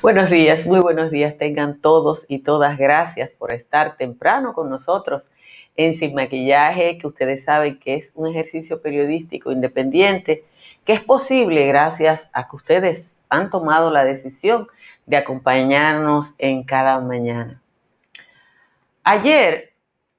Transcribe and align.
Buenos 0.00 0.30
días, 0.30 0.64
muy 0.64 0.78
buenos 0.78 1.10
días 1.10 1.36
tengan 1.36 1.80
todos 1.80 2.24
y 2.28 2.38
todas. 2.38 2.78
Gracias 2.78 3.34
por 3.34 3.52
estar 3.52 3.96
temprano 3.96 4.52
con 4.52 4.70
nosotros 4.70 5.32
en 5.74 5.92
Sin 5.94 6.14
Maquillaje, 6.14 6.98
que 6.98 7.08
ustedes 7.08 7.42
saben 7.42 7.80
que 7.80 7.96
es 7.96 8.12
un 8.14 8.28
ejercicio 8.28 8.80
periodístico 8.80 9.50
independiente, 9.50 10.44
que 10.84 10.92
es 10.92 11.00
posible 11.00 11.66
gracias 11.66 12.30
a 12.32 12.48
que 12.48 12.54
ustedes 12.54 13.16
han 13.28 13.50
tomado 13.50 13.90
la 13.90 14.04
decisión 14.04 14.68
de 15.06 15.16
acompañarnos 15.16 16.36
en 16.38 16.62
cada 16.62 17.00
mañana. 17.00 17.60
Ayer, 19.02 19.72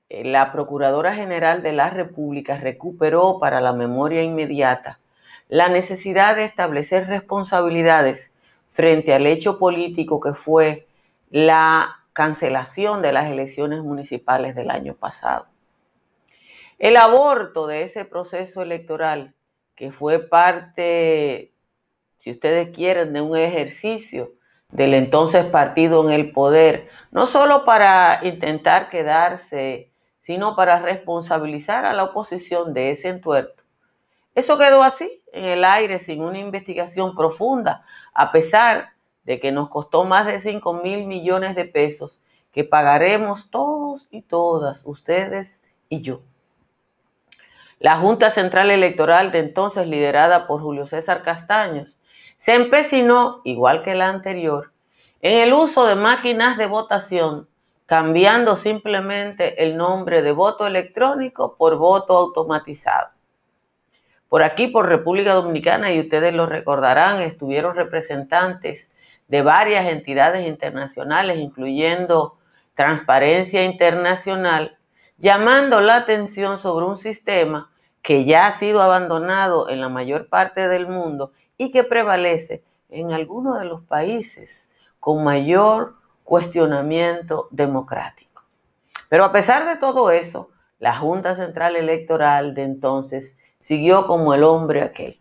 eh, 0.09 0.25
la 0.25 0.51
Procuradora 0.51 1.15
General 1.15 1.63
de 1.63 1.71
la 1.71 1.89
República 1.89 2.57
recuperó 2.57 3.39
para 3.39 3.61
la 3.61 3.71
memoria 3.71 4.23
inmediata 4.23 4.99
la 5.47 5.69
necesidad 5.69 6.35
de 6.35 6.43
establecer 6.43 7.07
responsabilidades 7.07 8.33
frente 8.79 9.13
al 9.13 9.27
hecho 9.27 9.59
político 9.59 10.21
que 10.21 10.31
fue 10.31 10.87
la 11.29 11.97
cancelación 12.13 13.01
de 13.01 13.11
las 13.11 13.29
elecciones 13.29 13.83
municipales 13.83 14.55
del 14.55 14.71
año 14.71 14.95
pasado. 14.95 15.47
El 16.77 16.95
aborto 16.95 17.67
de 17.67 17.83
ese 17.83 18.05
proceso 18.05 18.61
electoral, 18.61 19.35
que 19.75 19.91
fue 19.91 20.19
parte, 20.19 21.51
si 22.19 22.31
ustedes 22.31 22.69
quieren, 22.69 23.11
de 23.11 23.19
un 23.19 23.35
ejercicio 23.35 24.31
del 24.71 24.93
entonces 24.93 25.43
partido 25.43 26.01
en 26.05 26.11
el 26.11 26.31
poder, 26.31 26.87
no 27.11 27.27
solo 27.27 27.65
para 27.65 28.21
intentar 28.23 28.87
quedarse, 28.87 29.91
sino 30.19 30.55
para 30.55 30.79
responsabilizar 30.79 31.83
a 31.83 31.91
la 31.91 32.05
oposición 32.05 32.73
de 32.73 32.91
ese 32.91 33.09
entuerto. 33.09 33.58
Eso 34.39 34.57
quedó 34.57 34.83
así, 34.83 35.21
en 35.33 35.43
el 35.43 35.65
aire 35.65 35.99
sin 35.99 36.21
una 36.21 36.39
investigación 36.39 37.13
profunda, 37.13 37.83
a 38.13 38.31
pesar 38.31 38.93
de 39.25 39.37
que 39.37 39.51
nos 39.51 39.67
costó 39.67 40.05
más 40.05 40.25
de 40.27 40.39
5 40.39 40.75
mil 40.75 41.07
millones 41.07 41.55
de 41.55 41.65
pesos 41.65 42.21
que 42.53 42.63
pagaremos 42.63 43.51
todos 43.51 44.07
y 44.11 44.21
todas, 44.21 44.83
ustedes 44.85 45.61
y 45.89 45.99
yo. 45.99 46.21
La 47.79 47.97
Junta 47.97 48.29
Central 48.29 48.71
Electoral 48.71 49.33
de 49.33 49.39
entonces, 49.39 49.85
liderada 49.87 50.47
por 50.47 50.61
Julio 50.61 50.87
César 50.87 51.21
Castaños, 51.21 51.99
se 52.37 52.55
empecinó, 52.55 53.41
igual 53.43 53.81
que 53.81 53.93
la 53.93 54.07
anterior, 54.07 54.71
en 55.19 55.41
el 55.41 55.51
uso 55.51 55.85
de 55.85 55.95
máquinas 55.95 56.57
de 56.57 56.65
votación, 56.65 57.49
cambiando 57.85 58.55
simplemente 58.55 59.65
el 59.65 59.75
nombre 59.75 60.21
de 60.21 60.31
voto 60.31 60.65
electrónico 60.65 61.57
por 61.57 61.75
voto 61.75 62.15
automatizado. 62.15 63.18
Por 64.29 64.43
aquí, 64.43 64.67
por 64.67 64.87
República 64.87 65.33
Dominicana, 65.33 65.91
y 65.91 65.99
ustedes 65.99 66.33
lo 66.33 66.45
recordarán, 66.45 67.19
estuvieron 67.19 67.75
representantes 67.75 68.91
de 69.27 69.41
varias 69.41 69.87
entidades 69.87 70.47
internacionales, 70.47 71.37
incluyendo 71.37 72.37
Transparencia 72.75 73.65
Internacional, 73.65 74.77
llamando 75.17 75.81
la 75.81 75.97
atención 75.97 76.57
sobre 76.57 76.85
un 76.85 76.95
sistema 76.95 77.71
que 78.01 78.23
ya 78.23 78.47
ha 78.47 78.51
sido 78.51 78.81
abandonado 78.81 79.69
en 79.69 79.81
la 79.81 79.89
mayor 79.89 80.29
parte 80.29 80.67
del 80.67 80.87
mundo 80.87 81.33
y 81.57 81.71
que 81.71 81.83
prevalece 81.83 82.63
en 82.89 83.11
algunos 83.11 83.59
de 83.59 83.65
los 83.65 83.81
países 83.81 84.69
con 84.99 85.23
mayor 85.23 85.95
cuestionamiento 86.23 87.47
democrático. 87.51 88.43
Pero 89.09 89.25
a 89.25 89.31
pesar 89.31 89.67
de 89.67 89.75
todo 89.75 90.11
eso, 90.11 90.51
la 90.77 90.95
Junta 90.95 91.35
Central 91.35 91.75
Electoral 91.75 92.53
de 92.53 92.63
entonces 92.63 93.35
siguió 93.59 94.07
como 94.07 94.33
el 94.33 94.43
hombre 94.43 94.81
aquel. 94.81 95.19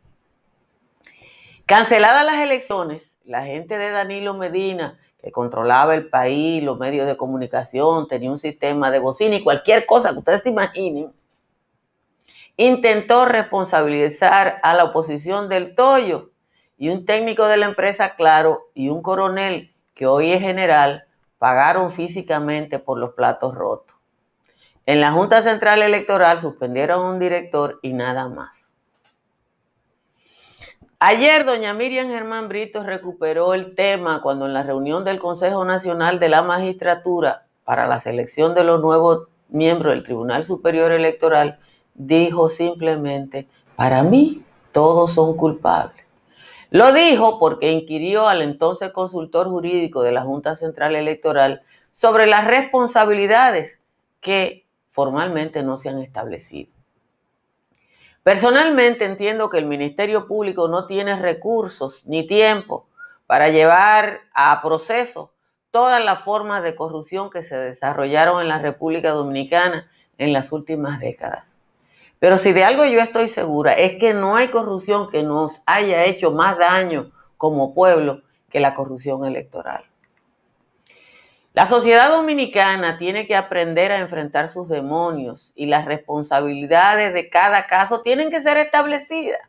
Canceladas 1.66 2.25
las 2.25 2.41
elecciones, 2.41 3.19
la 3.25 3.44
gente 3.44 3.76
de 3.76 3.91
Danilo 3.91 4.34
Medina, 4.34 4.99
que 5.21 5.32
controlaba 5.32 5.94
el 5.94 6.09
país, 6.09 6.62
los 6.62 6.78
medios 6.78 7.06
de 7.06 7.16
comunicación, 7.16 8.06
tenía 8.06 8.31
un 8.31 8.38
sistema 8.38 8.91
de 8.91 9.00
bocina 9.00 9.37
y 9.37 9.44
cualquier 9.44 9.84
cosa 9.84 10.12
que 10.12 10.19
ustedes 10.19 10.43
se 10.44 10.49
imaginen, 10.49 11.12
intentó 12.56 13.26
responsabilizar 13.26 14.60
a 14.62 14.75
la 14.75 14.84
oposición 14.84 15.49
del 15.49 15.75
Toyo 15.75 16.31
y 16.78 16.88
un 16.88 17.05
técnico 17.05 17.47
de 17.47 17.56
la 17.59 17.66
empresa 17.66 18.15
Claro 18.16 18.70
y 18.75 18.88
un 18.88 19.03
coronel 19.03 19.75
que 19.94 20.06
hoy 20.06 20.32
es 20.32 20.41
general 20.41 21.05
pagaron 21.38 21.91
físicamente 21.91 22.78
por 22.78 22.99
los 22.99 23.12
platos 23.12 23.55
rotos. 23.55 23.98
En 24.88 25.03
la 25.03 25.12
Junta 25.12 25.43
Central 25.43 25.82
Electoral 25.82 26.41
suspendieron 26.41 27.03
a 27.03 27.10
un 27.10 27.19
director 27.19 27.78
y 27.82 27.93
nada 27.93 28.26
más. 28.26 28.72
Ayer 30.99 31.44
doña 31.44 31.75
Miriam 31.75 32.09
Germán 32.09 32.49
Brito 32.49 32.82
recuperó 32.82 33.53
el 33.53 33.75
tema 33.75 34.22
cuando 34.22 34.47
en 34.47 34.54
la 34.54 34.62
reunión 34.62 35.04
del 35.04 35.19
Consejo 35.19 35.66
Nacional 35.66 36.19
de 36.19 36.31
la 36.31 36.41
Magistratura 36.41 37.44
para 37.65 37.87
la 37.87 37.99
selección 37.99 38.54
de 38.54 38.65
los 38.65 38.81
nuevos 38.81 39.28
miembros 39.50 39.93
del 39.93 40.04
Tribunal 40.04 40.47
Superior 40.47 40.91
Electoral 40.91 41.59
dijo 41.93 42.49
simplemente, 42.49 43.47
para 43.76 44.03
mí 44.03 44.43
todos 44.72 45.12
son 45.12 45.37
culpables. 45.37 46.03
Lo 46.70 46.94
dijo 46.94 47.38
porque 47.38 47.72
inquirió 47.72 48.26
al 48.26 48.41
entonces 48.41 48.91
consultor 48.93 49.50
jurídico 49.50 50.00
de 50.00 50.12
la 50.12 50.22
Junta 50.22 50.55
Central 50.55 50.97
Electoral 50.97 51.60
sobre 51.93 52.26
las 52.26 52.47
responsabilidades 52.47 53.82
que 54.22 54.65
formalmente 54.91 55.62
no 55.62 55.78
se 55.78 55.88
han 55.88 55.99
establecido. 55.99 56.71
Personalmente 58.22 59.04
entiendo 59.04 59.49
que 59.49 59.59
el 59.59 59.66
Ministerio 59.66 60.26
Público 60.26 60.69
no 60.69 60.87
tiene 60.87 61.16
recursos 61.16 62.04
ni 62.06 62.26
tiempo 62.26 62.87
para 63.26 63.49
llevar 63.49 64.21
a 64.34 64.60
proceso 64.62 65.32
todas 65.71 66.04
las 66.04 66.21
formas 66.21 66.62
de 66.62 66.75
corrupción 66.75 67.31
que 67.31 67.43
se 67.43 67.56
desarrollaron 67.56 68.41
en 68.43 68.49
la 68.49 68.59
República 68.59 69.10
Dominicana 69.10 69.88
en 70.19 70.32
las 70.32 70.53
últimas 70.53 71.00
décadas. 71.00 71.56
Pero 72.19 72.37
si 72.37 72.53
de 72.53 72.65
algo 72.65 72.84
yo 72.84 73.00
estoy 73.00 73.28
segura 73.28 73.72
es 73.72 73.99
que 73.99 74.12
no 74.12 74.37
hay 74.37 74.49
corrupción 74.49 75.09
que 75.09 75.22
nos 75.22 75.62
haya 75.66 76.05
hecho 76.05 76.32
más 76.32 76.59
daño 76.59 77.12
como 77.37 77.75
pueblo 77.75 78.22
que 78.50 78.60
la 78.60 78.75
corrupción 78.75 79.25
electoral. 79.25 79.88
La 81.59 81.67
sociedad 81.67 82.09
dominicana 82.09 82.99
tiene 82.99 83.27
que 83.27 83.35
aprender 83.35 83.91
a 83.91 83.99
enfrentar 83.99 84.49
sus 84.49 84.69
demonios 84.69 85.53
y 85.57 85.67
las 85.67 85.87
responsabilidades 85.87 87.13
de 87.13 87.29
cada 87.29 87.67
caso 87.67 88.01
tienen 88.01 88.31
que 88.31 88.41
ser 88.41 88.59
establecidas. 88.59 89.41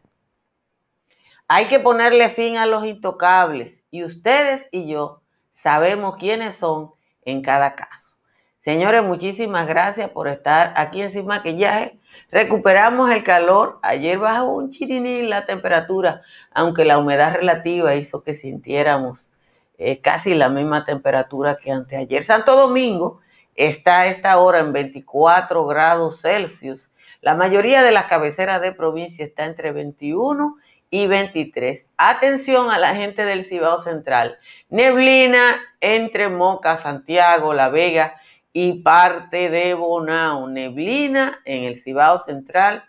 Hay 1.48 1.66
que 1.66 1.80
ponerle 1.80 2.30
fin 2.30 2.58
a 2.58 2.66
los 2.66 2.84
intocables 2.84 3.84
y 3.92 4.03
ustedes 4.03 4.69
y 4.72 4.88
yo 4.88 5.22
sabemos 5.52 6.16
quiénes 6.18 6.56
son 6.56 6.94
en 7.25 7.44
cada 7.44 7.75
caso. 7.75 8.16
Señores, 8.58 9.03
muchísimas 9.03 9.68
gracias 9.68 10.10
por 10.10 10.30
estar 10.30 10.74
aquí 10.78 11.04
en 11.04 11.12
Sin 11.12 11.28
Maquillaje. 11.28 12.00
Recuperamos 12.31 13.12
el 13.12 13.24
calor. 13.24 13.78
Ayer 13.83 14.18
bajó 14.18 14.45
un 14.45 14.72
chirinín 14.72 15.30
la 15.30 15.45
temperatura, 15.45 16.24
aunque 16.50 16.86
la 16.86 16.98
humedad 16.98 17.36
relativa 17.36 17.94
hizo 17.94 18.24
que 18.24 18.33
sintiéramos 18.33 19.31
eh, 19.80 20.02
casi 20.02 20.36
la 20.36 20.50
misma 20.50 20.84
temperatura 20.84 21.58
que 21.58 21.72
anteayer. 21.72 22.26
Santo 22.26 22.58
Domingo 22.58 23.22
está 23.56 24.02
a 24.02 24.08
esta 24.08 24.38
hora 24.38 24.60
en 24.60 24.74
24 24.74 25.66
grados 25.66 26.22
Celsius. 26.22 26.94
La 27.22 27.34
mayoría 27.34 27.81
de 27.81 27.92
las 27.92 28.06
cabeceras 28.06 28.62
de 28.62 28.74
provincia 28.74 29.26
está 29.26 29.46
entre 29.46 29.72
21 29.72 30.58
y 30.90 31.08
23. 31.08 31.88
Atención 31.96 32.70
a 32.72 32.78
la 32.78 32.94
gente 32.94 33.24
del 33.24 33.46
Cibao 33.46 33.80
Central. 33.80 34.38
Neblina 34.70 35.62
entre 35.80 36.28
Moca, 36.28 36.76
Santiago, 36.76 37.54
La 37.54 37.70
Vega 37.70 38.16
y 38.52 38.81
parte 38.81 39.50
de 39.50 39.76
Bonao. 39.76 40.50
Neblina 40.50 41.40
en 41.46 41.64
el 41.64 41.78
Cibao 41.78 42.20
Central. 42.20 42.84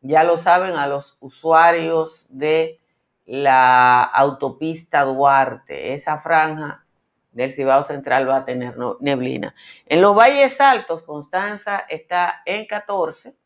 Ya 0.00 0.24
lo 0.24 0.38
saben 0.38 0.76
a 0.76 0.86
los 0.86 1.18
usuarios 1.20 2.28
de 2.30 2.79
la 3.30 4.02
autopista 4.02 5.04
Duarte, 5.04 5.94
esa 5.94 6.18
franja 6.18 6.84
del 7.30 7.52
Cibao 7.52 7.84
Central 7.84 8.28
va 8.28 8.38
a 8.38 8.44
tener 8.44 8.76
neblina. 8.98 9.54
En 9.86 10.00
los 10.00 10.16
valles 10.16 10.60
altos, 10.60 11.04
Constanza 11.04 11.84
está 11.88 12.42
en 12.44 12.66
14, 12.66 13.36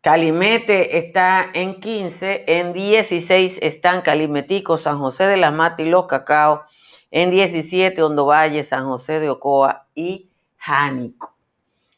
Calimete 0.00 0.98
está 0.98 1.50
en 1.52 1.80
15, 1.80 2.44
en 2.46 2.72
16 2.72 3.58
están 3.60 4.02
Calimetico, 4.02 4.78
San 4.78 5.00
José 5.00 5.26
de 5.26 5.36
la 5.36 5.50
Mata 5.50 5.82
y 5.82 5.86
Los 5.86 6.06
Cacao, 6.06 6.62
en 7.10 7.32
17 7.32 8.04
Hondo 8.04 8.26
Valle, 8.26 8.62
San 8.62 8.86
José 8.86 9.18
de 9.18 9.30
Ocoa 9.30 9.88
y 9.96 10.30
Jánico. 10.58 11.36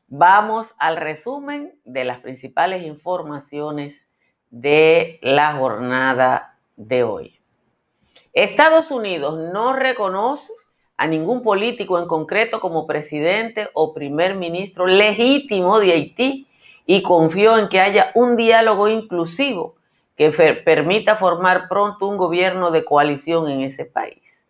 Vamos 0.07 0.75
al 0.79 0.97
resumen 0.97 1.79
de 1.85 2.07
las 2.07 2.21
principales 2.21 2.83
informaciones 2.83 4.08
de 4.51 5.19
la 5.23 5.53
jornada 5.53 6.59
de 6.77 7.03
hoy. 7.03 7.41
Estados 8.33 8.91
Unidos 8.91 9.39
no 9.53 9.73
reconoce 9.73 10.53
a 10.97 11.07
ningún 11.07 11.43
político 11.43 11.99
en 11.99 12.07
concreto 12.07 12.61
como 12.61 12.87
presidente 12.87 13.71
o 13.73 13.95
primer 13.95 14.35
ministro 14.35 14.87
legítimo 14.87 15.79
de 15.79 15.93
Haití 15.93 16.49
y 16.87 17.03
confió 17.03 17.59
en 17.59 17.69
que 17.69 17.81
haya 17.81 18.11
un 18.15 18.37
diálogo 18.37 18.89
inclusivo 18.89 19.77
que 20.17 20.31
permita 20.65 21.15
formar 21.15 21.69
pronto 21.69 22.09
un 22.09 22.17
gobierno 22.17 22.73
de 22.73 22.85
coalición 22.85 23.49
en 23.49 23.61
ese 23.61 23.85
país. 23.85 24.45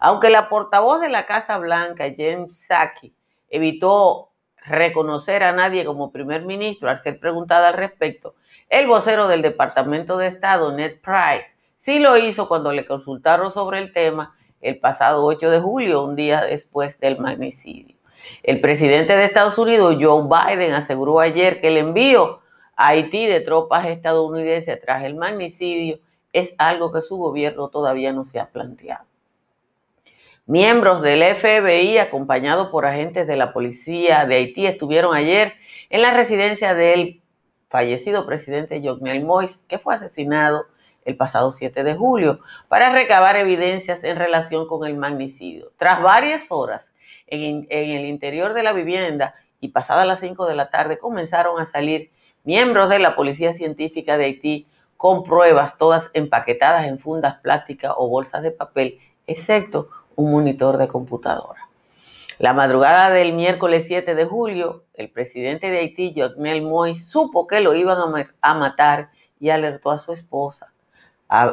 Aunque 0.00 0.30
la 0.30 0.48
portavoz 0.48 1.00
de 1.00 1.10
la 1.10 1.26
Casa 1.26 1.58
Blanca, 1.58 2.06
James 2.16 2.58
Psaki, 2.66 3.14
evitó 3.50 4.31
reconocer 4.66 5.42
a 5.42 5.52
nadie 5.52 5.84
como 5.84 6.12
primer 6.12 6.42
ministro 6.42 6.88
al 6.88 6.98
ser 6.98 7.18
preguntada 7.18 7.68
al 7.68 7.74
respecto, 7.74 8.34
el 8.68 8.86
vocero 8.86 9.28
del 9.28 9.42
Departamento 9.42 10.16
de 10.16 10.28
Estado, 10.28 10.72
Ned 10.72 10.96
Price, 11.00 11.56
sí 11.76 11.98
lo 11.98 12.16
hizo 12.16 12.48
cuando 12.48 12.72
le 12.72 12.84
consultaron 12.84 13.50
sobre 13.50 13.78
el 13.78 13.92
tema 13.92 14.34
el 14.60 14.78
pasado 14.78 15.24
8 15.24 15.50
de 15.50 15.60
julio, 15.60 16.04
un 16.04 16.16
día 16.16 16.42
después 16.42 16.98
del 17.00 17.18
magnicidio. 17.18 17.96
El 18.42 18.60
presidente 18.60 19.16
de 19.16 19.24
Estados 19.24 19.58
Unidos, 19.58 19.96
Joe 20.00 20.22
Biden, 20.22 20.72
aseguró 20.72 21.18
ayer 21.18 21.60
que 21.60 21.68
el 21.68 21.76
envío 21.76 22.40
a 22.76 22.88
Haití 22.88 23.26
de 23.26 23.40
tropas 23.40 23.86
estadounidenses 23.86 24.80
tras 24.80 25.02
el 25.02 25.16
magnicidio 25.16 25.98
es 26.32 26.54
algo 26.58 26.92
que 26.92 27.02
su 27.02 27.16
gobierno 27.16 27.68
todavía 27.68 28.12
no 28.12 28.24
se 28.24 28.40
ha 28.40 28.50
planteado. 28.50 29.04
Miembros 30.46 31.02
del 31.02 31.22
FBI, 31.22 31.98
acompañados 31.98 32.66
por 32.70 32.84
agentes 32.84 33.28
de 33.28 33.36
la 33.36 33.52
policía 33.52 34.26
de 34.26 34.34
Haití, 34.34 34.66
estuvieron 34.66 35.14
ayer 35.14 35.52
en 35.88 36.02
la 36.02 36.10
residencia 36.10 36.74
del 36.74 37.22
fallecido 37.68 38.26
presidente 38.26 38.82
Jovenel 38.82 39.24
Moïse, 39.24 39.60
que 39.68 39.78
fue 39.78 39.94
asesinado 39.94 40.66
el 41.04 41.16
pasado 41.16 41.52
7 41.52 41.84
de 41.84 41.94
julio, 41.94 42.40
para 42.66 42.92
recabar 42.92 43.36
evidencias 43.36 44.02
en 44.02 44.16
relación 44.16 44.66
con 44.66 44.84
el 44.84 44.96
magnicidio. 44.96 45.70
Tras 45.76 46.02
varias 46.02 46.50
horas 46.50 46.92
en, 47.28 47.68
el 47.70 48.04
interior 48.06 48.52
de 48.52 48.64
la 48.64 48.72
vivienda 48.72 49.36
y 49.60 49.68
pasadas 49.68 50.08
las 50.08 50.18
5 50.18 50.46
de 50.46 50.56
la 50.56 50.70
tarde 50.70 50.98
comenzaron 50.98 51.60
a 51.60 51.66
salir 51.66 52.10
miembros 52.42 52.88
de 52.88 52.98
la 52.98 53.14
Policía 53.14 53.52
Científica 53.52 54.18
de 54.18 54.24
Haití 54.24 54.66
con 54.96 55.22
pruebas 55.22 55.78
todas 55.78 56.10
empaquetadas 56.14 56.88
en 56.88 56.98
fundas 56.98 57.36
plásticas 57.36 57.92
o 57.96 58.08
bolsas 58.08 58.42
de 58.42 58.50
papel, 58.50 58.98
excepto 59.28 59.88
un 60.16 60.30
monitor 60.30 60.78
de 60.78 60.88
computadora. 60.88 61.68
La 62.38 62.54
madrugada 62.54 63.10
del 63.10 63.34
miércoles 63.34 63.84
7 63.86 64.14
de 64.14 64.24
julio, 64.24 64.84
el 64.94 65.10
presidente 65.10 65.70
de 65.70 65.78
Haití, 65.78 66.12
Jovenel 66.16 66.62
Moïse, 66.62 67.06
supo 67.06 67.46
que 67.46 67.60
lo 67.60 67.74
iban 67.74 67.98
a 68.40 68.54
matar 68.54 69.10
y 69.38 69.50
alertó 69.50 69.90
a 69.90 69.98
su 69.98 70.12
esposa. 70.12 70.72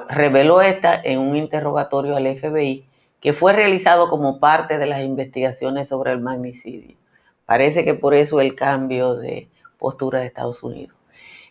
reveló 0.10 0.62
esta 0.62 1.00
en 1.02 1.20
un 1.20 1.36
interrogatorio 1.36 2.16
al 2.16 2.28
FBI 2.36 2.88
que 3.20 3.34
fue 3.34 3.54
realizado 3.54 4.10
como 4.10 4.40
parte 4.40 4.78
de 4.78 4.86
las 4.86 5.02
investigaciones 5.02 5.88
sobre 5.90 6.12
el 6.12 6.20
magnicidio. 6.20 6.98
Parece 7.46 7.84
que 7.84 7.94
por 7.94 8.14
eso 8.14 8.42
el 8.42 8.56
cambio 8.56 9.16
de 9.16 9.50
postura 9.78 10.20
de 10.20 10.28
Estados 10.28 10.64
Unidos. 10.64 10.96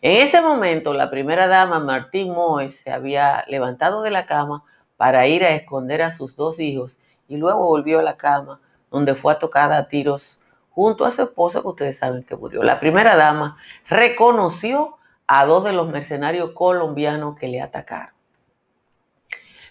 En 0.00 0.22
ese 0.22 0.40
momento, 0.40 0.94
la 0.94 1.10
primera 1.10 1.48
dama, 1.48 1.80
Martín 1.80 2.32
Moy, 2.32 2.70
se 2.70 2.92
había 2.92 3.44
levantado 3.48 4.02
de 4.02 4.10
la 4.10 4.26
cama 4.26 4.62
para 4.98 5.26
ir 5.26 5.42
a 5.44 5.52
esconder 5.52 6.02
a 6.02 6.10
sus 6.10 6.36
dos 6.36 6.60
hijos 6.60 6.98
y 7.28 7.38
luego 7.38 7.60
volvió 7.60 8.00
a 8.00 8.02
la 8.02 8.18
cama 8.18 8.60
donde 8.90 9.14
fue 9.14 9.34
tocada 9.36 9.78
a 9.78 9.88
tiros 9.88 10.42
junto 10.70 11.06
a 11.06 11.10
su 11.10 11.22
esposa 11.22 11.62
que 11.62 11.68
ustedes 11.68 11.98
saben 11.98 12.22
que 12.22 12.36
murió. 12.36 12.62
La 12.62 12.78
primera 12.80 13.16
dama 13.16 13.56
reconoció 13.88 14.98
a 15.26 15.46
dos 15.46 15.64
de 15.64 15.72
los 15.72 15.88
mercenarios 15.88 16.50
colombianos 16.50 17.38
que 17.38 17.48
le 17.48 17.62
atacaron. 17.62 18.14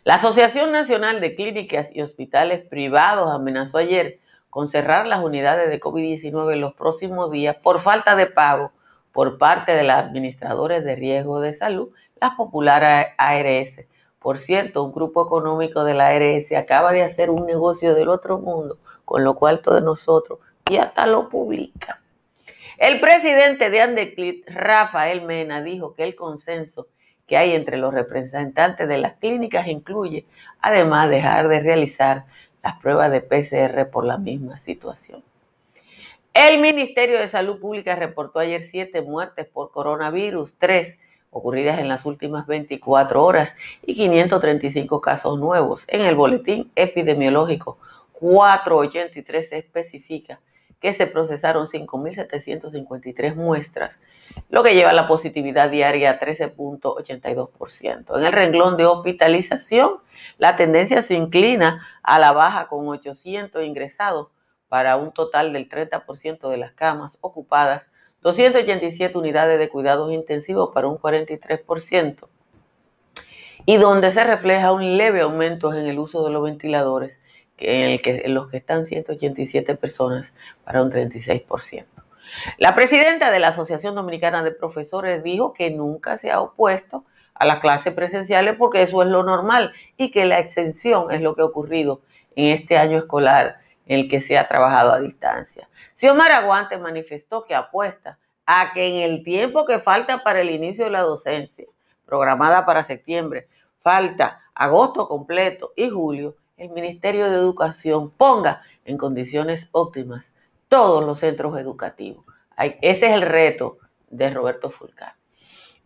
La 0.03 0.15
Asociación 0.15 0.71
Nacional 0.71 1.19
de 1.19 1.35
Clínicas 1.35 1.89
y 1.93 2.01
Hospitales 2.01 2.63
Privados 2.63 3.29
amenazó 3.29 3.79
ayer 3.79 4.19
con 4.49 4.69
cerrar 4.69 5.05
las 5.05 5.23
unidades 5.23 5.69
de 5.69 5.79
COVID-19 5.81 6.53
en 6.53 6.61
los 6.61 6.73
próximos 6.73 7.31
días 7.31 7.57
por 7.57 7.79
falta 7.79 8.15
de 8.15 8.27
pago 8.27 8.71
por 9.11 9.37
parte 9.37 9.75
de 9.75 9.83
los 9.83 9.95
administradores 9.95 10.85
de 10.85 10.95
riesgo 10.95 11.41
de 11.41 11.53
salud, 11.53 11.89
las 12.21 12.35
populares 12.35 13.07
ARS. 13.17 13.81
Por 14.19 14.37
cierto, 14.39 14.83
un 14.83 14.91
grupo 14.91 15.25
económico 15.25 15.83
de 15.83 15.93
la 15.93 16.07
ARS 16.09 16.51
acaba 16.53 16.91
de 16.91 17.03
hacer 17.03 17.29
un 17.29 17.45
negocio 17.45 17.93
del 17.95 18.09
otro 18.09 18.39
mundo 18.39 18.77
con 19.07 19.23
lo 19.23 19.35
cual 19.35 19.61
todos 19.61 19.81
nosotros 19.81 20.39
y 20.69 20.75
hasta 20.75 21.07
lo 21.07 21.29
publica. 21.29 22.01
El 22.77 22.99
presidente 22.99 23.69
de 23.69 23.79
Andeclit, 23.79 24.45
Rafael 24.49 25.21
Mena, 25.21 25.63
dijo 25.63 25.95
que 25.95 26.03
el 26.03 26.13
consenso 26.13 26.87
que 27.25 27.37
hay 27.37 27.55
entre 27.55 27.77
los 27.77 27.93
representantes 27.93 28.85
de 28.85 28.97
las 28.97 29.13
clínicas 29.13 29.65
incluye, 29.67 30.25
además, 30.59 31.09
dejar 31.09 31.47
de 31.47 31.61
realizar 31.61 32.25
las 32.61 32.77
pruebas 32.81 33.09
de 33.09 33.21
PCR 33.21 33.89
por 33.89 34.03
la 34.03 34.17
misma 34.17 34.57
situación. 34.57 35.23
El 36.33 36.59
Ministerio 36.59 37.17
de 37.17 37.29
Salud 37.29 37.61
Pública 37.61 37.95
reportó 37.95 38.39
ayer 38.39 38.59
siete 38.59 39.01
muertes 39.01 39.47
por 39.47 39.71
coronavirus, 39.71 40.55
tres 40.57 40.99
ocurridas 41.37 41.79
en 41.79 41.87
las 41.87 42.05
últimas 42.05 42.47
24 42.47 43.23
horas 43.23 43.55
y 43.85 43.95
535 43.95 45.01
casos 45.01 45.39
nuevos. 45.39 45.85
En 45.89 46.01
el 46.01 46.15
boletín 46.15 46.71
epidemiológico 46.75 47.77
483 48.13 49.49
se 49.49 49.57
especifica 49.57 50.39
que 50.79 50.93
se 50.93 51.07
procesaron 51.07 51.65
5.753 51.65 53.35
muestras, 53.35 54.01
lo 54.49 54.63
que 54.63 54.75
lleva 54.75 54.93
la 54.93 55.07
positividad 55.07 55.69
diaria 55.69 56.11
a 56.11 56.19
13.82%. 56.19 58.17
En 58.17 58.25
el 58.25 58.31
renglón 58.31 58.77
de 58.77 58.85
hospitalización, 58.85 59.93
la 60.37 60.55
tendencia 60.55 61.01
se 61.01 61.15
inclina 61.15 61.85
a 62.03 62.19
la 62.19 62.31
baja 62.31 62.67
con 62.67 62.87
800 62.87 63.63
ingresados 63.63 64.27
para 64.67 64.97
un 64.97 65.11
total 65.11 65.53
del 65.53 65.67
30% 65.69 66.49
de 66.49 66.57
las 66.57 66.73
camas 66.73 67.17
ocupadas, 67.21 67.89
287 68.27 69.17
unidades 69.17 69.57
de 69.57 69.69
cuidados 69.69 70.11
intensivos 70.11 70.71
para 70.73 70.89
un 70.89 70.97
43%, 70.97 72.27
y 73.65 73.77
donde 73.77 74.11
se 74.11 74.21
refleja 74.25 74.73
un 74.73 74.97
leve 74.97 75.21
aumento 75.21 75.73
en 75.73 75.87
el 75.87 75.97
uso 75.97 76.25
de 76.25 76.31
los 76.31 76.43
ventiladores 76.43 77.21
en, 77.57 77.99
que, 77.99 78.27
los 78.27 78.51
que 78.51 78.57
están 78.57 78.85
187 78.85 79.75
personas 79.75 80.35
para 80.65 80.83
un 80.83 80.91
36%. 80.91 81.85
La 82.57 82.75
presidenta 82.75 83.31
de 83.31 83.39
la 83.39 83.47
Asociación 83.47 83.95
Dominicana 83.95 84.43
de 84.43 84.51
Profesores 84.51 85.23
dijo 85.23 85.53
que 85.53 85.71
nunca 85.71 86.17
se 86.17 86.29
ha 86.29 86.41
opuesto 86.41 87.05
a 87.33 87.45
las 87.45 87.59
clases 87.59 87.93
presenciales 87.93 88.57
porque 88.57 88.81
eso 88.81 89.01
es 89.03 89.07
lo 89.07 89.23
normal 89.23 89.71
y 89.95 90.11
que 90.11 90.25
la 90.25 90.39
exención 90.39 91.11
es 91.11 91.21
lo 91.21 91.33
que 91.33 91.43
ha 91.43 91.45
ocurrido 91.45 92.01
en 92.35 92.47
este 92.47 92.77
año 92.77 92.97
escolar 92.97 93.59
el 93.87 94.09
que 94.09 94.21
se 94.21 94.37
ha 94.37 94.47
trabajado 94.47 94.91
a 94.91 94.99
distancia. 94.99 95.69
Xiomara 95.93 96.37
Aguante 96.37 96.77
manifestó 96.77 97.45
que 97.45 97.55
apuesta 97.55 98.19
a 98.45 98.71
que 98.73 98.87
en 98.87 99.11
el 99.11 99.23
tiempo 99.23 99.65
que 99.65 99.79
falta 99.79 100.23
para 100.23 100.41
el 100.41 100.49
inicio 100.49 100.85
de 100.85 100.91
la 100.91 101.01
docencia, 101.01 101.65
programada 102.05 102.65
para 102.65 102.83
septiembre, 102.83 103.47
falta 103.81 104.41
agosto 104.53 105.07
completo 105.07 105.73
y 105.75 105.89
julio, 105.89 106.35
el 106.57 106.69
Ministerio 106.69 107.29
de 107.29 107.35
Educación 107.35 108.09
ponga 108.09 108.61
en 108.85 108.97
condiciones 108.97 109.69
óptimas 109.71 110.33
todos 110.69 111.05
los 111.05 111.19
centros 111.19 111.57
educativos. 111.59 112.25
Ese 112.57 113.07
es 113.07 113.13
el 113.13 113.21
reto 113.21 113.77
de 114.09 114.29
Roberto 114.31 114.69
Fulcar. 114.69 115.15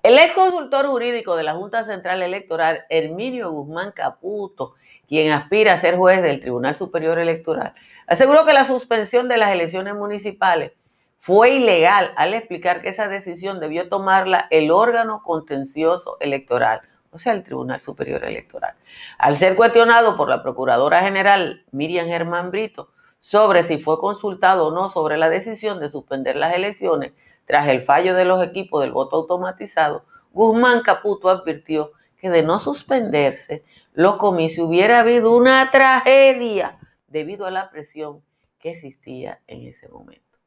El 0.04 0.18
ex 0.18 0.34
consultor 0.34 0.88
jurídico 0.88 1.36
de 1.36 1.44
la 1.44 1.54
Junta 1.54 1.84
Central 1.84 2.24
Electoral, 2.24 2.86
Herminio 2.90 3.52
Guzmán 3.52 3.92
Caputo, 3.92 4.74
quien 5.12 5.34
aspira 5.34 5.74
a 5.74 5.78
ser 5.78 5.98
juez 5.98 6.24
del 6.24 6.40
Tribunal 6.40 6.78
Superior 6.78 7.20
Electoral, 7.20 7.74
aseguró 8.08 8.46
que 8.46 8.54
la 8.54 8.64
suspensión 8.64 9.28
de 9.28 9.36
las 9.36 9.52
elecciones 9.52 9.94
municipales 9.94 10.72
fue 11.20 11.50
ilegal 11.50 12.14
al 12.16 12.34
explicar 12.34 12.82
que 12.82 12.88
esa 12.88 13.10
decisión 13.10 13.60
debió 13.60 13.90
tomarla 13.90 14.48
el 14.52 14.72
órgano 14.72 15.22
contencioso 15.22 16.16
electoral, 16.22 16.80
o 17.10 17.18
sea, 17.18 17.34
el 17.34 17.44
Tribunal 17.44 17.82
Superior 17.82 18.24
Electoral. 18.24 18.76
Al 19.18 19.36
ser 19.36 19.58
cuestionado 19.58 20.16
por 20.16 20.30
la 20.30 20.42
Procuradora 20.42 21.02
General 21.02 21.66
Miriam 21.72 22.08
Germán 22.08 22.50
Brito 22.50 22.92
sobre 23.20 23.64
si 23.64 23.80
fue 23.80 24.00
consultado 24.00 24.68
o 24.68 24.72
no 24.72 24.88
sobre 24.88 25.18
la 25.18 25.30
decisión 25.30 25.82
de 25.82 25.90
suspender 25.90 26.38
las 26.38 26.56
elecciones 26.56 27.12
tras 27.46 27.68
el 27.68 27.82
fallo 27.82 28.16
de 28.16 28.24
los 28.24 28.42
equipos 28.42 28.82
del 28.82 28.94
voto 28.94 29.18
automatizado, 29.18 30.06
Guzmán 30.32 30.84
Caputo 30.84 31.28
advirtió 31.28 31.92
que 32.22 32.30
de 32.30 32.44
no 32.44 32.60
suspenderse 32.60 33.64
los 33.94 34.18
comicios 34.18 34.68
hubiera 34.68 35.00
habido 35.00 35.36
una 35.36 35.72
tragedia 35.72 36.78
debido 37.08 37.48
a 37.48 37.52
la 37.52 37.72
presión 37.72 38.22
que 38.60 38.70
existía 38.70 39.40
en 39.48 39.68
ese 39.68 39.90
momento. 39.90 40.38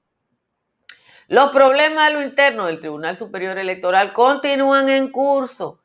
Los 1.27 1.51
problemas 1.51 2.07
a 2.07 2.11
lo 2.11 2.23
interno 2.23 2.67
del 2.67 2.79
Tribunal 2.79 3.17
Superior 3.17 3.59
Electoral 3.59 4.13
continúan 4.13 4.89
en 4.89 5.11
curso. 5.11 5.81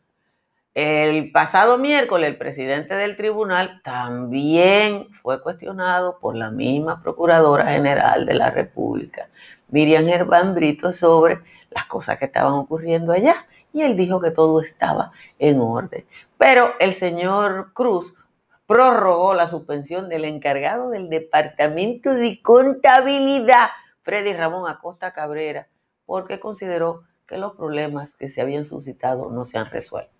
El 0.76 1.32
pasado 1.32 1.80
miércoles 1.80 2.30
el 2.30 2.38
presidente 2.38 2.94
del 2.94 3.16
tribunal 3.16 3.82
también 3.84 5.08
fue 5.14 5.42
cuestionado 5.42 6.20
por 6.20 6.36
la 6.36 6.52
misma 6.52 7.02
Procuradora 7.02 7.66
General 7.72 8.28
de 8.28 8.36
la 8.36 8.52
República, 8.52 9.28
Miriam 9.70 10.06
Germán 10.06 10.54
Brito, 10.54 10.92
sobre 10.92 11.40
las 11.72 11.86
cosas 11.86 12.20
que 12.20 12.26
estaban 12.26 12.54
ocurriendo 12.54 13.12
allá. 13.12 13.48
Y 13.74 13.82
él 13.82 13.96
dijo 13.96 14.20
que 14.20 14.32
todo 14.32 14.62
estaba 14.62 15.12
en 15.38 15.60
orden. 15.60 16.06
Pero 16.38 16.74
el 16.80 16.94
señor 16.94 17.72
Cruz 17.74 18.16
prorrogó 18.66 19.34
la 19.34 19.48
suspensión 19.48 20.10
del 20.10 20.26
encargado 20.26 20.90
del 20.92 21.10
Departamento 21.10 22.14
de 22.14 22.42
Contabilidad, 22.42 23.70
Freddy 24.04 24.34
Ramón 24.34 24.70
Acosta 24.70 25.12
Cabrera, 25.12 25.68
porque 26.06 26.40
consideró 26.40 27.04
que 27.26 27.38
los 27.38 27.56
problemas 27.56 28.16
que 28.16 28.28
se 28.30 28.42
habían 28.42 28.66
suscitado 28.66 29.30
no 29.30 29.46
se 29.46 29.58
han 29.58 29.70
resuelto. 29.70 30.12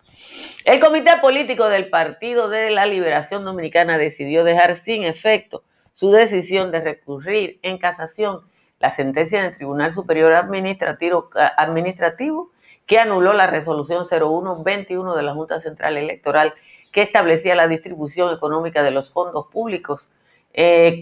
El 0.64 0.80
comité 0.80 1.12
político 1.20 1.68
del 1.68 1.90
Partido 1.90 2.48
de 2.48 2.70
la 2.70 2.86
Liberación 2.86 3.44
Dominicana 3.44 3.98
decidió 3.98 4.44
dejar 4.44 4.76
sin 4.76 5.04
efecto 5.04 5.64
su 5.94 6.10
decisión 6.10 6.70
de 6.70 6.80
recurrir 6.80 7.58
en 7.62 7.78
casación 7.78 8.40
la 8.78 8.90
sentencia 8.90 9.42
del 9.42 9.54
Tribunal 9.54 9.92
Superior 9.92 10.32
Administrativo, 10.32 11.30
Administrativo 11.56 12.50
que 12.90 12.98
anuló 12.98 13.32
la 13.32 13.46
resolución 13.46 14.04
0121 14.04 15.14
de 15.14 15.22
la 15.22 15.32
Junta 15.32 15.60
Central 15.60 15.96
Electoral 15.96 16.54
que 16.90 17.02
establecía 17.02 17.54
la 17.54 17.68
distribución 17.68 18.34
económica 18.34 18.82
de 18.82 18.90
los 18.90 19.10
fondos 19.10 19.46
públicos 19.46 20.10
eh, 20.54 20.98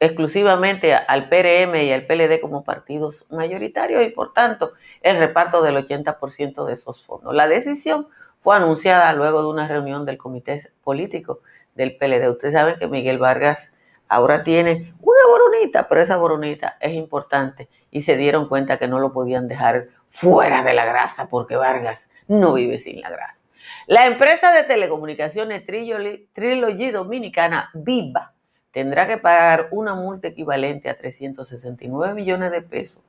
exclusivamente 0.00 0.94
al 0.94 1.28
PRM 1.28 1.76
y 1.84 1.92
al 1.92 2.06
PLD 2.06 2.40
como 2.40 2.64
partidos 2.64 3.26
mayoritarios 3.28 4.02
y 4.06 4.08
por 4.08 4.32
tanto 4.32 4.72
el 5.02 5.18
reparto 5.18 5.60
del 5.60 5.76
80% 5.76 6.64
de 6.64 6.72
esos 6.72 7.04
fondos. 7.04 7.34
La 7.34 7.46
decisión 7.46 8.08
fue 8.40 8.56
anunciada 8.56 9.12
luego 9.12 9.42
de 9.42 9.48
una 9.48 9.68
reunión 9.68 10.06
del 10.06 10.16
comité 10.16 10.58
político 10.82 11.40
del 11.74 11.94
PLD. 11.94 12.26
Ustedes 12.30 12.54
saben 12.54 12.76
que 12.76 12.88
Miguel 12.88 13.18
Vargas 13.18 13.74
ahora 14.08 14.42
tiene 14.44 14.94
una 15.02 15.20
boronita, 15.28 15.90
pero 15.90 16.00
esa 16.00 16.16
boronita 16.16 16.78
es 16.80 16.94
importante 16.94 17.68
y 17.90 18.02
se 18.02 18.16
dieron 18.16 18.48
cuenta 18.48 18.78
que 18.78 18.88
no 18.88 18.98
lo 18.98 19.12
podían 19.12 19.48
dejar 19.48 19.88
fuera 20.10 20.62
de 20.62 20.74
la 20.74 20.84
grasa 20.84 21.28
porque 21.28 21.56
Vargas 21.56 22.10
no 22.26 22.54
vive 22.54 22.78
sin 22.78 23.00
la 23.00 23.10
grasa. 23.10 23.44
La 23.86 24.06
empresa 24.06 24.52
de 24.52 24.64
telecomunicaciones 24.64 25.64
Trilogy 25.66 26.90
Dominicana 26.90 27.70
Viva 27.74 28.32
tendrá 28.70 29.06
que 29.06 29.18
pagar 29.18 29.68
una 29.70 29.94
multa 29.94 30.28
equivalente 30.28 30.88
a 30.88 30.96
369 30.96 32.14
millones 32.14 32.50
de 32.50 32.62
pesos 32.62 33.02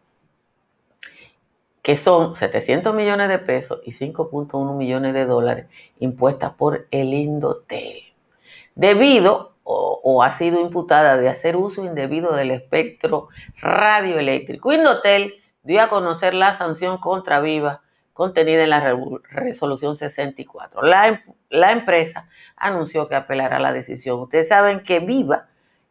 que 1.82 1.98
son 1.98 2.36
700 2.36 2.94
millones 2.94 3.30
de 3.30 3.40
pesos 3.40 3.80
y 3.84 3.92
5.1 3.92 4.76
millones 4.76 5.14
de 5.14 5.26
dólares 5.26 5.66
impuestas 6.00 6.54
por 6.54 6.88
el 6.92 7.14
Indotel, 7.14 8.04
debido 8.76 9.49
o, 9.72 10.24
ha 10.24 10.32
sido 10.32 10.60
imputada 10.60 11.18
de 11.18 11.30
hacer 11.30 11.56
uso 11.56 11.86
indebido 11.86 12.36
del 12.36 12.50
espectro 12.50 13.30
radioeléctrico. 13.62 14.74
Indotel 14.74 15.36
dio 15.62 15.84
a 15.84 15.90
conocer 15.90 16.34
la 16.34 16.54
sanción 16.54 16.98
contra 16.98 17.40
Viva 17.40 17.82
contenida 18.14 18.64
en 18.64 18.72
la 18.72 18.98
resolución 19.30 19.96
64. 19.96 20.82
La, 20.82 21.08
em, 21.08 21.22
la 21.50 21.72
empresa 21.72 22.28
anunció 22.58 23.08
que 23.08 23.16
apelará 23.16 23.60
la 23.60 23.72
decisión. 23.72 24.20
Ustedes 24.20 24.48
saben 24.48 24.82
que 24.82 25.00
Viva, 25.00 25.48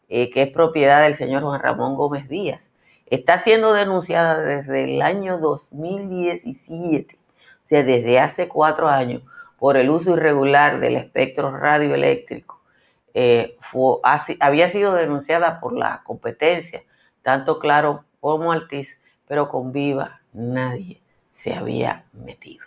eh, 0.08 0.28
que 0.30 0.42
es 0.42 0.50
propiedad 0.50 1.00
del 1.02 1.14
señor 1.14 1.44
Juan 1.44 1.60
Ramón 1.60 1.94
Gómez 1.94 2.28
Díaz, 2.28 2.72
está 3.06 3.38
siendo 3.38 3.72
denunciada 3.72 4.40
desde 4.40 4.84
el 4.84 5.02
año 5.02 5.38
2017, 5.38 7.16
o 7.16 7.68
sea, 7.68 7.82
desde 7.84 8.18
hace 8.18 8.48
cuatro 8.48 8.88
años, 8.88 9.22
por 9.56 9.76
el 9.76 9.88
uso 9.88 10.14
irregular 10.14 10.80
del 10.80 10.96
espectro 10.96 11.56
radioeléctrico. 11.56 12.57
Eh, 13.14 13.56
había 14.40 14.68
sido 14.68 14.94
denunciada 14.94 15.60
por 15.60 15.72
la 15.72 16.02
competencia, 16.04 16.84
tanto 17.22 17.58
Claro 17.58 18.04
como 18.20 18.52
Altiz, 18.52 19.00
pero 19.26 19.48
con 19.48 19.72
Viva 19.72 20.20
nadie 20.32 21.00
se 21.30 21.54
había 21.54 22.04
metido. 22.12 22.66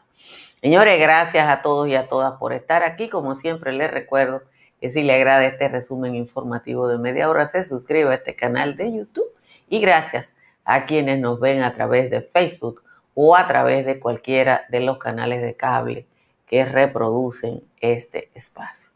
Señores, 0.55 0.99
gracias 0.99 1.47
a 1.47 1.61
todos 1.61 1.87
y 1.87 1.95
a 1.95 2.07
todas 2.07 2.33
por 2.33 2.53
estar 2.53 2.83
aquí. 2.83 3.09
Como 3.09 3.33
siempre, 3.35 3.73
les 3.73 3.89
recuerdo 3.89 4.43
que 4.79 4.89
si 4.89 5.01
le 5.03 5.15
agrada 5.15 5.45
este 5.45 5.67
resumen 5.67 6.15
informativo 6.15 6.87
de 6.87 6.99
media 6.99 7.29
hora, 7.29 7.45
se 7.45 7.63
suscriba 7.63 8.11
a 8.11 8.15
este 8.15 8.35
canal 8.35 8.75
de 8.75 8.93
YouTube 8.93 9.31
y 9.69 9.79
gracias 9.79 10.35
a 10.63 10.85
quienes 10.85 11.19
nos 11.19 11.39
ven 11.39 11.63
a 11.63 11.73
través 11.73 12.09
de 12.11 12.21
Facebook 12.21 12.83
o 13.13 13.35
a 13.35 13.47
través 13.47 13.85
de 13.85 13.99
cualquiera 13.99 14.65
de 14.69 14.81
los 14.81 14.97
canales 14.97 15.41
de 15.41 15.55
cable 15.55 16.07
que 16.45 16.65
reproducen 16.65 17.63
este 17.79 18.29
espacio. 18.33 18.90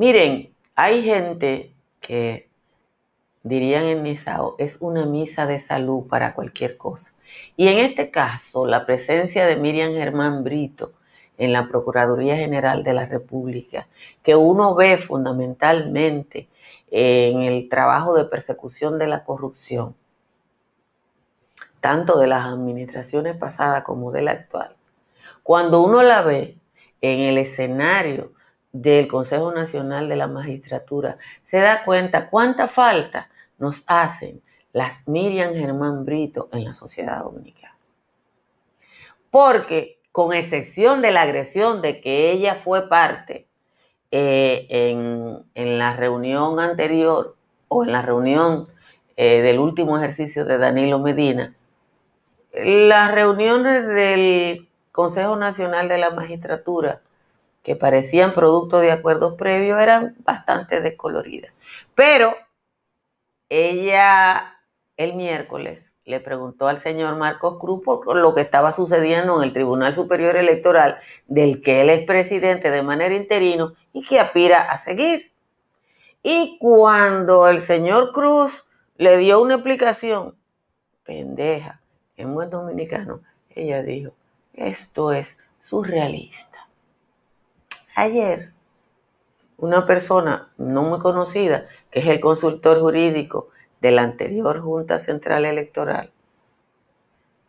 Miren, 0.00 0.56
hay 0.76 1.02
gente 1.02 1.74
que 2.00 2.48
dirían 3.42 3.84
en 3.84 4.02
Misao, 4.02 4.54
es 4.56 4.78
una 4.80 5.04
misa 5.04 5.44
de 5.44 5.58
salud 5.58 6.06
para 6.08 6.32
cualquier 6.32 6.78
cosa. 6.78 7.12
Y 7.54 7.68
en 7.68 7.76
este 7.80 8.10
caso, 8.10 8.64
la 8.64 8.86
presencia 8.86 9.44
de 9.44 9.56
Miriam 9.56 9.92
Germán 9.92 10.42
Brito 10.42 10.94
en 11.36 11.52
la 11.52 11.68
Procuraduría 11.68 12.34
General 12.38 12.82
de 12.82 12.94
la 12.94 13.04
República, 13.04 13.88
que 14.22 14.34
uno 14.34 14.74
ve 14.74 14.96
fundamentalmente 14.96 16.48
en 16.90 17.42
el 17.42 17.68
trabajo 17.68 18.14
de 18.14 18.24
persecución 18.24 18.98
de 18.98 19.06
la 19.06 19.22
corrupción, 19.22 19.94
tanto 21.82 22.18
de 22.18 22.26
las 22.26 22.46
administraciones 22.46 23.36
pasadas 23.36 23.82
como 23.82 24.12
de 24.12 24.22
la 24.22 24.30
actual, 24.30 24.74
cuando 25.42 25.82
uno 25.82 26.02
la 26.02 26.22
ve 26.22 26.56
en 27.02 27.20
el 27.20 27.36
escenario 27.36 28.32
del 28.72 29.08
Consejo 29.08 29.52
Nacional 29.52 30.08
de 30.08 30.16
la 30.16 30.28
Magistratura, 30.28 31.18
se 31.42 31.58
da 31.58 31.84
cuenta 31.84 32.28
cuánta 32.28 32.68
falta 32.68 33.28
nos 33.58 33.84
hacen 33.86 34.42
las 34.72 35.06
Miriam 35.08 35.54
Germán 35.54 36.04
Brito 36.04 36.48
en 36.52 36.64
la 36.64 36.74
sociedad 36.74 37.22
dominicana. 37.22 37.76
Porque, 39.30 40.00
con 40.12 40.32
excepción 40.32 41.02
de 41.02 41.10
la 41.10 41.22
agresión 41.22 41.82
de 41.82 42.00
que 42.00 42.32
ella 42.32 42.54
fue 42.54 42.88
parte 42.88 43.46
eh, 44.10 44.66
en, 44.70 45.78
la 45.78 45.94
reunión 45.94 46.58
anterior 46.58 47.36
o 47.68 47.84
en 47.84 47.92
la 47.92 48.02
reunión 48.02 48.68
eh, 49.16 49.40
del 49.42 49.60
último 49.60 49.96
ejercicio 49.96 50.44
de 50.44 50.58
Danilo 50.58 50.98
Medina, 50.98 51.54
las 52.52 53.12
reuniones 53.12 53.86
del 53.86 54.68
Consejo 54.90 55.36
Nacional 55.36 55.88
de 55.88 55.98
la 55.98 56.10
Magistratura, 56.10 57.02
que 57.62 57.76
parecían 57.76 58.32
producto 58.32 58.78
de 58.78 58.92
acuerdos 58.92 59.34
previos, 59.34 59.78
eran 59.80 60.16
bastante 60.24 60.80
descoloridas. 60.80 61.52
Pero 61.94 62.34
ella 63.48 64.60
el 64.96 65.14
miércoles 65.14 65.92
le 66.04 66.20
preguntó 66.20 66.68
al 66.68 66.78
señor 66.78 67.16
Marcos 67.16 67.58
Cruz 67.58 67.82
por 67.82 68.16
lo 68.16 68.34
que 68.34 68.40
estaba 68.40 68.72
sucediendo 68.72 69.36
en 69.36 69.44
el 69.44 69.52
Tribunal 69.52 69.94
Superior 69.94 70.36
Electoral, 70.36 70.98
del 71.26 71.62
que 71.62 71.82
él 71.82 71.90
es 71.90 72.04
presidente 72.04 72.70
de 72.70 72.82
manera 72.82 73.14
interino 73.14 73.74
y 73.92 74.02
que 74.02 74.18
aspira 74.18 74.60
a 74.60 74.76
seguir. 74.76 75.30
Y 76.22 76.58
cuando 76.60 77.48
el 77.48 77.60
señor 77.60 78.12
Cruz 78.12 78.70
le 78.96 79.16
dio 79.18 79.40
una 79.40 79.54
explicación, 79.54 80.36
pendeja, 81.04 81.80
en 82.16 82.34
buen 82.34 82.50
dominicano, 82.50 83.20
ella 83.54 83.82
dijo, 83.82 84.12
esto 84.52 85.12
es 85.12 85.38
surrealista. 85.60 86.69
Ayer, 87.94 88.52
una 89.56 89.86
persona 89.86 90.52
no 90.56 90.82
muy 90.82 90.98
conocida, 90.98 91.66
que 91.90 92.00
es 92.00 92.06
el 92.06 92.20
consultor 92.20 92.80
jurídico 92.80 93.48
de 93.80 93.90
la 93.90 94.02
anterior 94.02 94.60
Junta 94.60 94.98
Central 94.98 95.44
Electoral, 95.44 96.12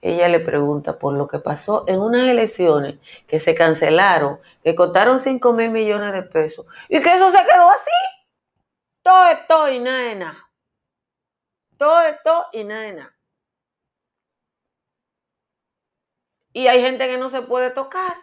ella 0.01 0.27
le 0.29 0.39
pregunta 0.39 0.97
por 0.97 1.13
lo 1.13 1.27
que 1.27 1.39
pasó 1.39 1.85
en 1.87 1.99
unas 1.99 2.27
elecciones 2.27 2.97
que 3.27 3.39
se 3.39 3.53
cancelaron, 3.53 4.39
que 4.63 4.73
costaron 4.73 5.19
5 5.19 5.53
mil 5.53 5.69
millones 5.69 6.11
de 6.13 6.23
pesos 6.23 6.65
y 6.89 6.99
que 6.99 7.13
eso 7.13 7.29
se 7.29 7.37
quedó 7.43 7.69
así. 7.69 7.91
Todo 9.03 9.25
esto 9.27 9.71
y 9.71 9.79
nada 9.79 10.49
Todo 11.77 12.01
esto 12.01 12.47
y 12.53 12.63
nada. 12.63 13.15
Y 16.53 16.67
hay 16.67 16.81
gente 16.81 17.07
que 17.07 17.17
no 17.17 17.29
se 17.29 17.43
puede 17.43 17.69
tocar 17.69 18.13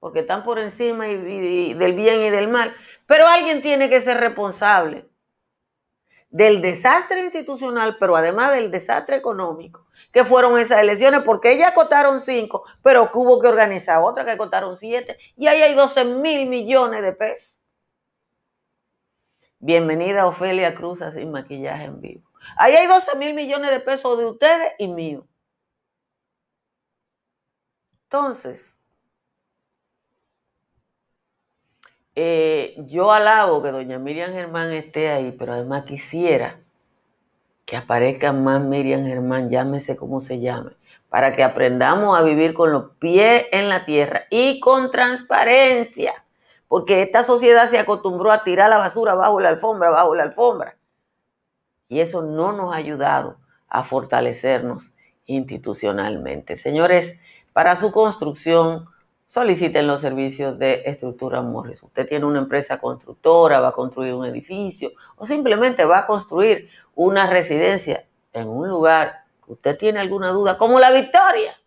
porque 0.00 0.20
están 0.20 0.44
por 0.44 0.58
encima 0.58 1.06
del 1.06 1.94
bien 1.94 2.20
y 2.22 2.30
del 2.30 2.48
mal. 2.48 2.74
Pero 3.06 3.26
alguien 3.26 3.62
tiene 3.62 3.88
que 3.88 4.00
ser 4.00 4.18
responsable 4.18 5.08
del 6.30 6.60
desastre 6.60 7.24
institucional, 7.24 7.96
pero 7.98 8.16
además 8.16 8.52
del 8.52 8.70
desastre 8.70 9.16
económico, 9.16 9.86
que 10.12 10.24
fueron 10.24 10.58
esas 10.58 10.80
elecciones, 10.80 11.22
porque 11.24 11.52
ellas 11.52 11.72
costaron 11.72 12.20
cinco, 12.20 12.64
pero 12.82 13.10
hubo 13.14 13.40
que 13.40 13.48
organizar 13.48 14.02
otra 14.02 14.24
que 14.24 14.36
costaron 14.36 14.76
siete, 14.76 15.18
y 15.36 15.46
ahí 15.46 15.62
hay 15.62 15.74
12 15.74 16.04
mil 16.04 16.48
millones 16.48 17.02
de 17.02 17.12
pesos. 17.12 17.58
Bienvenida 19.60 20.26
Ofelia 20.26 20.74
Cruz 20.74 21.00
sin 21.12 21.32
maquillaje 21.32 21.84
en 21.84 22.00
vivo. 22.00 22.30
Ahí 22.56 22.76
hay 22.76 22.86
12 22.86 23.16
mil 23.16 23.34
millones 23.34 23.70
de 23.70 23.80
pesos 23.80 24.16
de 24.16 24.26
ustedes 24.26 24.72
y 24.78 24.86
mío. 24.86 25.26
Entonces, 28.04 28.77
eh, 32.20 32.74
yo 32.78 33.12
alabo 33.12 33.62
que 33.62 33.70
doña 33.70 34.00
Miriam 34.00 34.32
Germán 34.32 34.72
esté 34.72 35.10
ahí, 35.10 35.30
pero 35.30 35.52
además 35.52 35.84
quisiera 35.84 36.58
que 37.64 37.76
aparezca 37.76 38.32
más 38.32 38.60
Miriam 38.60 39.06
Germán, 39.06 39.48
llámese 39.48 39.94
como 39.94 40.20
se 40.20 40.40
llame, 40.40 40.72
para 41.10 41.36
que 41.36 41.44
aprendamos 41.44 42.18
a 42.18 42.22
vivir 42.22 42.54
con 42.54 42.72
los 42.72 42.90
pies 42.98 43.46
en 43.52 43.68
la 43.68 43.84
tierra 43.84 44.24
y 44.30 44.58
con 44.58 44.90
transparencia, 44.90 46.12
porque 46.66 47.02
esta 47.02 47.22
sociedad 47.22 47.70
se 47.70 47.78
acostumbró 47.78 48.32
a 48.32 48.42
tirar 48.42 48.68
la 48.68 48.78
basura 48.78 49.14
bajo 49.14 49.38
la 49.38 49.50
alfombra, 49.50 49.90
bajo 49.90 50.16
la 50.16 50.24
alfombra. 50.24 50.76
Y 51.86 52.00
eso 52.00 52.22
no 52.22 52.50
nos 52.50 52.74
ha 52.74 52.78
ayudado 52.78 53.36
a 53.68 53.84
fortalecernos 53.84 54.90
institucionalmente. 55.26 56.56
Señores, 56.56 57.16
para 57.52 57.76
su 57.76 57.92
construcción, 57.92 58.88
soliciten 59.28 59.86
los 59.86 60.00
servicios 60.00 60.58
de 60.58 60.82
estructura 60.86 61.42
Morris. 61.42 61.82
Usted 61.82 62.08
tiene 62.08 62.24
una 62.24 62.38
empresa 62.38 62.80
constructora, 62.80 63.60
va 63.60 63.68
a 63.68 63.72
construir 63.72 64.14
un 64.14 64.24
edificio 64.24 64.92
o 65.16 65.26
simplemente 65.26 65.84
va 65.84 65.98
a 65.98 66.06
construir 66.06 66.70
una 66.94 67.26
residencia 67.26 68.06
en 68.32 68.48
un 68.48 68.68
lugar 68.68 69.24
que 69.44 69.52
usted 69.52 69.76
tiene 69.76 70.00
alguna 70.00 70.30
duda, 70.30 70.56
como 70.56 70.80
la 70.80 70.90
Victoria. 70.90 71.60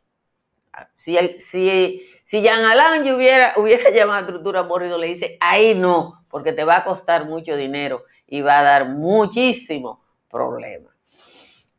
Si, 0.95 1.15
si, 1.37 2.01
si 2.23 2.41
Jean 2.41 2.65
Alain 2.65 3.03
hubiera, 3.13 3.53
hubiera 3.57 3.91
llamado 3.93 4.17
a 4.17 4.21
estructura 4.21 4.63
Morris, 4.63 4.91
le 4.97 5.07
dice, 5.07 5.37
ahí 5.39 5.75
no, 5.75 6.25
porque 6.29 6.53
te 6.53 6.63
va 6.63 6.77
a 6.77 6.83
costar 6.83 7.25
mucho 7.25 7.55
dinero 7.55 8.05
y 8.25 8.41
va 8.41 8.57
a 8.57 8.63
dar 8.63 8.89
muchísimo 8.89 10.03
problema. 10.31 10.89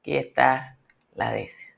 Aquí 0.00 0.16
está 0.16 0.78
la 1.12 1.32
décima. 1.32 1.74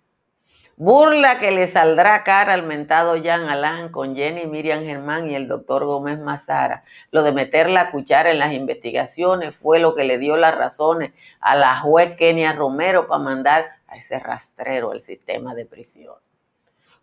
Burla 0.77 1.37
que 1.39 1.51
le 1.51 1.67
saldrá 1.67 2.23
cara 2.23 2.55
al 2.55 2.63
mentado 2.63 3.17
Jan 3.21 3.49
Alain 3.49 3.89
con 3.89 4.15
Jenny 4.15 4.47
Miriam 4.47 4.85
Germán 4.85 5.29
y 5.29 5.35
el 5.35 5.49
doctor 5.49 5.85
Gómez 5.85 6.21
Mazara. 6.21 6.85
Lo 7.11 7.25
de 7.25 7.33
meter 7.33 7.69
la 7.69 7.91
cuchara 7.91 8.31
en 8.31 8.39
las 8.39 8.53
investigaciones 8.53 9.57
fue 9.57 9.81
lo 9.81 9.97
que 9.97 10.05
le 10.05 10.19
dio 10.19 10.37
las 10.37 10.55
razones 10.55 11.11
a 11.41 11.57
la 11.57 11.75
juez 11.81 12.15
Kenia 12.15 12.53
Romero 12.53 13.09
para 13.09 13.19
mandar 13.19 13.67
a 13.89 13.97
ese 13.97 14.21
rastrero 14.21 14.93
al 14.93 15.03
sistema 15.03 15.57
de 15.57 15.67
prisión. 15.67 16.15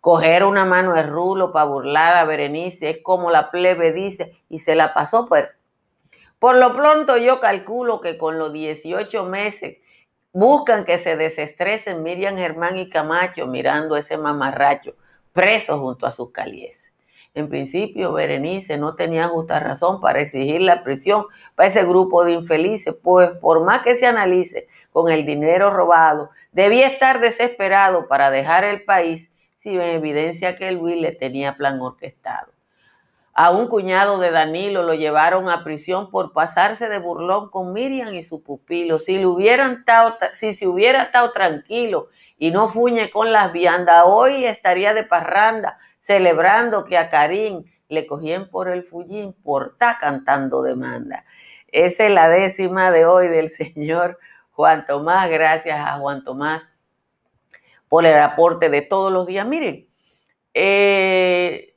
Coger 0.00 0.44
una 0.44 0.64
mano 0.64 0.94
de 0.94 1.02
rulo 1.02 1.52
para 1.52 1.66
burlar 1.66 2.16
a 2.16 2.24
Berenice 2.24 2.88
es 2.88 2.98
como 3.02 3.30
la 3.30 3.50
plebe 3.50 3.92
dice 3.92 4.32
y 4.48 4.60
se 4.60 4.76
la 4.76 4.94
pasó 4.94 5.26
por 5.26 5.57
por 6.38 6.56
lo 6.56 6.74
pronto 6.74 7.16
yo 7.16 7.40
calculo 7.40 8.00
que 8.00 8.16
con 8.16 8.38
los 8.38 8.52
18 8.52 9.24
meses 9.24 9.78
buscan 10.32 10.84
que 10.84 10.98
se 10.98 11.16
desestresen 11.16 12.02
Miriam 12.02 12.36
Germán 12.36 12.78
y 12.78 12.88
Camacho 12.88 13.46
mirando 13.46 13.96
ese 13.96 14.16
mamarracho 14.16 14.94
preso 15.32 15.78
junto 15.78 16.06
a 16.06 16.12
sus 16.12 16.30
calieses. 16.30 16.92
En 17.34 17.48
principio, 17.48 18.12
Berenice 18.12 18.78
no 18.78 18.94
tenía 18.94 19.28
justa 19.28 19.60
razón 19.60 20.00
para 20.00 20.20
exigir 20.20 20.60
la 20.62 20.82
prisión 20.82 21.26
para 21.54 21.68
ese 21.68 21.84
grupo 21.84 22.24
de 22.24 22.32
infelices, 22.32 22.94
pues 23.02 23.30
por 23.30 23.64
más 23.64 23.82
que 23.82 23.94
se 23.94 24.06
analice 24.06 24.66
con 24.90 25.10
el 25.10 25.26
dinero 25.26 25.70
robado, 25.70 26.30
debía 26.52 26.86
estar 26.86 27.20
desesperado 27.20 28.08
para 28.08 28.30
dejar 28.30 28.64
el 28.64 28.84
país 28.84 29.30
si 29.58 29.70
en 29.70 29.82
evidencia 29.82 30.56
que 30.56 30.72
Luis 30.72 31.00
le 31.00 31.12
tenía 31.12 31.56
plan 31.56 31.80
orquestado 31.80 32.57
a 33.40 33.52
un 33.52 33.68
cuñado 33.68 34.18
de 34.18 34.32
Danilo 34.32 34.82
lo 34.82 34.94
llevaron 34.94 35.48
a 35.48 35.62
prisión 35.62 36.10
por 36.10 36.32
pasarse 36.32 36.88
de 36.88 36.98
burlón 36.98 37.50
con 37.50 37.72
Miriam 37.72 38.12
y 38.12 38.24
su 38.24 38.42
pupilo. 38.42 38.98
Si, 38.98 39.24
hubieran 39.24 39.84
si 40.32 40.54
se 40.54 40.66
hubiera 40.66 41.02
estado 41.04 41.30
tranquilo 41.30 42.08
y 42.36 42.50
no 42.50 42.68
fuñe 42.68 43.10
con 43.10 43.30
las 43.30 43.52
viandas, 43.52 44.02
hoy 44.08 44.44
estaría 44.44 44.92
de 44.92 45.04
parranda 45.04 45.78
celebrando 46.00 46.84
que 46.84 46.98
a 46.98 47.10
Karim 47.10 47.62
le 47.88 48.08
cogían 48.08 48.50
por 48.50 48.68
el 48.68 48.82
fullín 48.82 49.32
por 49.34 49.68
estar 49.74 49.98
cantando 49.98 50.62
demanda. 50.62 51.24
Esa 51.68 52.06
es 52.06 52.10
la 52.10 52.28
décima 52.28 52.90
de 52.90 53.06
hoy 53.06 53.28
del 53.28 53.50
señor 53.50 54.18
Juan 54.50 54.84
Tomás. 54.84 55.30
Gracias 55.30 55.78
a 55.78 55.92
Juan 55.98 56.24
Tomás 56.24 56.72
por 57.86 58.04
el 58.04 58.18
aporte 58.18 58.68
de 58.68 58.82
todos 58.82 59.12
los 59.12 59.28
días. 59.28 59.46
Miren, 59.46 59.86
eh, 60.54 61.67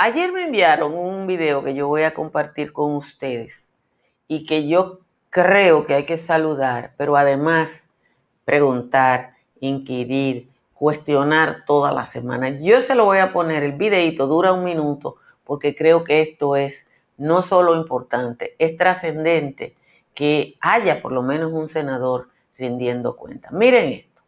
Ayer 0.00 0.30
me 0.30 0.44
enviaron 0.44 0.94
un 0.94 1.26
video 1.26 1.64
que 1.64 1.74
yo 1.74 1.88
voy 1.88 2.02
a 2.02 2.14
compartir 2.14 2.72
con 2.72 2.94
ustedes 2.94 3.68
y 4.28 4.46
que 4.46 4.68
yo 4.68 5.00
creo 5.28 5.86
que 5.86 5.94
hay 5.94 6.04
que 6.04 6.18
saludar, 6.18 6.94
pero 6.96 7.16
además 7.16 7.88
preguntar, 8.44 9.34
inquirir, 9.58 10.48
cuestionar 10.72 11.64
toda 11.66 11.90
la 11.90 12.04
semana. 12.04 12.50
Yo 12.50 12.80
se 12.80 12.94
lo 12.94 13.06
voy 13.06 13.18
a 13.18 13.32
poner, 13.32 13.64
el 13.64 13.72
videito 13.72 14.28
dura 14.28 14.52
un 14.52 14.62
minuto 14.62 15.16
porque 15.42 15.74
creo 15.74 16.04
que 16.04 16.22
esto 16.22 16.54
es 16.54 16.88
no 17.16 17.42
solo 17.42 17.74
importante, 17.74 18.54
es 18.60 18.76
trascendente 18.76 19.74
que 20.14 20.54
haya 20.60 21.02
por 21.02 21.10
lo 21.10 21.24
menos 21.24 21.52
un 21.52 21.66
senador 21.66 22.28
rindiendo 22.56 23.16
cuenta. 23.16 23.50
Miren 23.50 23.88
esto. 23.90 24.22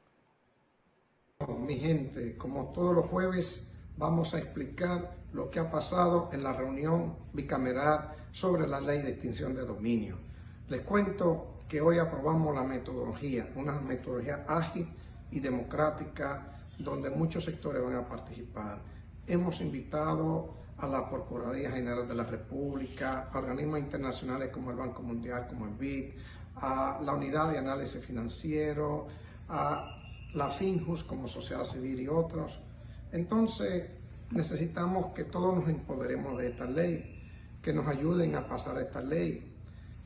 Mi 1.61 1.76
gente, 1.76 2.37
como 2.37 2.72
todos 2.72 2.92
los 2.92 3.06
jueves, 3.06 3.69
vamos 4.01 4.33
a 4.33 4.39
explicar 4.39 5.15
lo 5.35 5.51
que 5.51 5.61
ha 5.61 5.71
pasado 5.71 6.31
en 6.33 6.43
la 6.43 6.55
reunión 6.55 7.17
bicameral 7.35 8.15
sobre 8.33 8.67
la 8.67 8.81
ley 8.81 9.03
de 9.03 9.11
extinción 9.11 9.55
de 9.55 9.61
dominio. 9.61 10.17
Les 10.71 10.81
cuento 10.81 11.59
que 11.69 11.83
hoy 11.83 11.99
aprobamos 11.99 12.55
la 12.55 12.63
metodología, 12.63 13.53
una 13.57 13.79
metodología 13.79 14.47
ágil 14.49 14.89
y 15.31 15.39
democrática 15.39 16.57
donde 16.79 17.11
muchos 17.11 17.45
sectores 17.45 17.83
van 17.83 17.97
a 17.97 18.09
participar. 18.09 18.79
Hemos 19.27 19.61
invitado 19.61 20.55
a 20.79 20.87
la 20.87 21.11
Procuraduría 21.11 21.71
General 21.71 22.09
de 22.09 22.15
la 22.15 22.25
República, 22.25 23.29
a 23.31 23.39
organismos 23.39 23.81
internacionales 23.81 24.49
como 24.49 24.71
el 24.71 24.79
Banco 24.79 25.03
Mundial, 25.03 25.47
como 25.47 25.67
el 25.67 25.75
BID, 25.75 26.15
a 26.57 26.99
la 27.05 27.13
Unidad 27.13 27.51
de 27.51 27.59
Análisis 27.59 28.03
Financiero, 28.03 29.09
a 29.51 29.95
la 30.33 30.51
FINJUS 30.51 31.05
como 31.05 31.29
sociedad 31.29 31.65
civil 31.65 32.01
y 32.01 32.09
otros. 32.09 32.59
Entonces, 33.12 33.90
necesitamos 34.31 35.12
que 35.14 35.25
todos 35.25 35.57
nos 35.57 35.68
empoderemos 35.68 36.38
de 36.38 36.49
esta 36.49 36.64
ley, 36.64 37.29
que 37.62 37.73
nos 37.73 37.87
ayuden 37.87 38.37
a 38.37 38.46
pasar 38.46 38.81
esta 38.81 39.01
ley. 39.01 39.55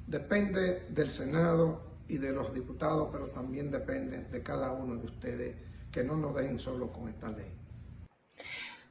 Depende 0.07 0.87
del 0.91 1.11
Senado 1.11 1.83
y 2.09 2.19
de 2.19 2.33
los 2.33 2.53
diputados, 2.55 3.09
pero 3.13 3.29
también 3.29 3.71
depende 3.71 4.25
de 4.25 4.43
cada 4.43 4.73
uno 4.73 4.97
de 4.97 5.07
ustedes 5.07 5.57
que 5.93 6.03
no 6.03 6.17
nos 6.17 6.35
dejen 6.35 6.59
solo 6.59 6.93
con 6.93 7.09
esta 7.09 7.31
ley. 7.31 7.53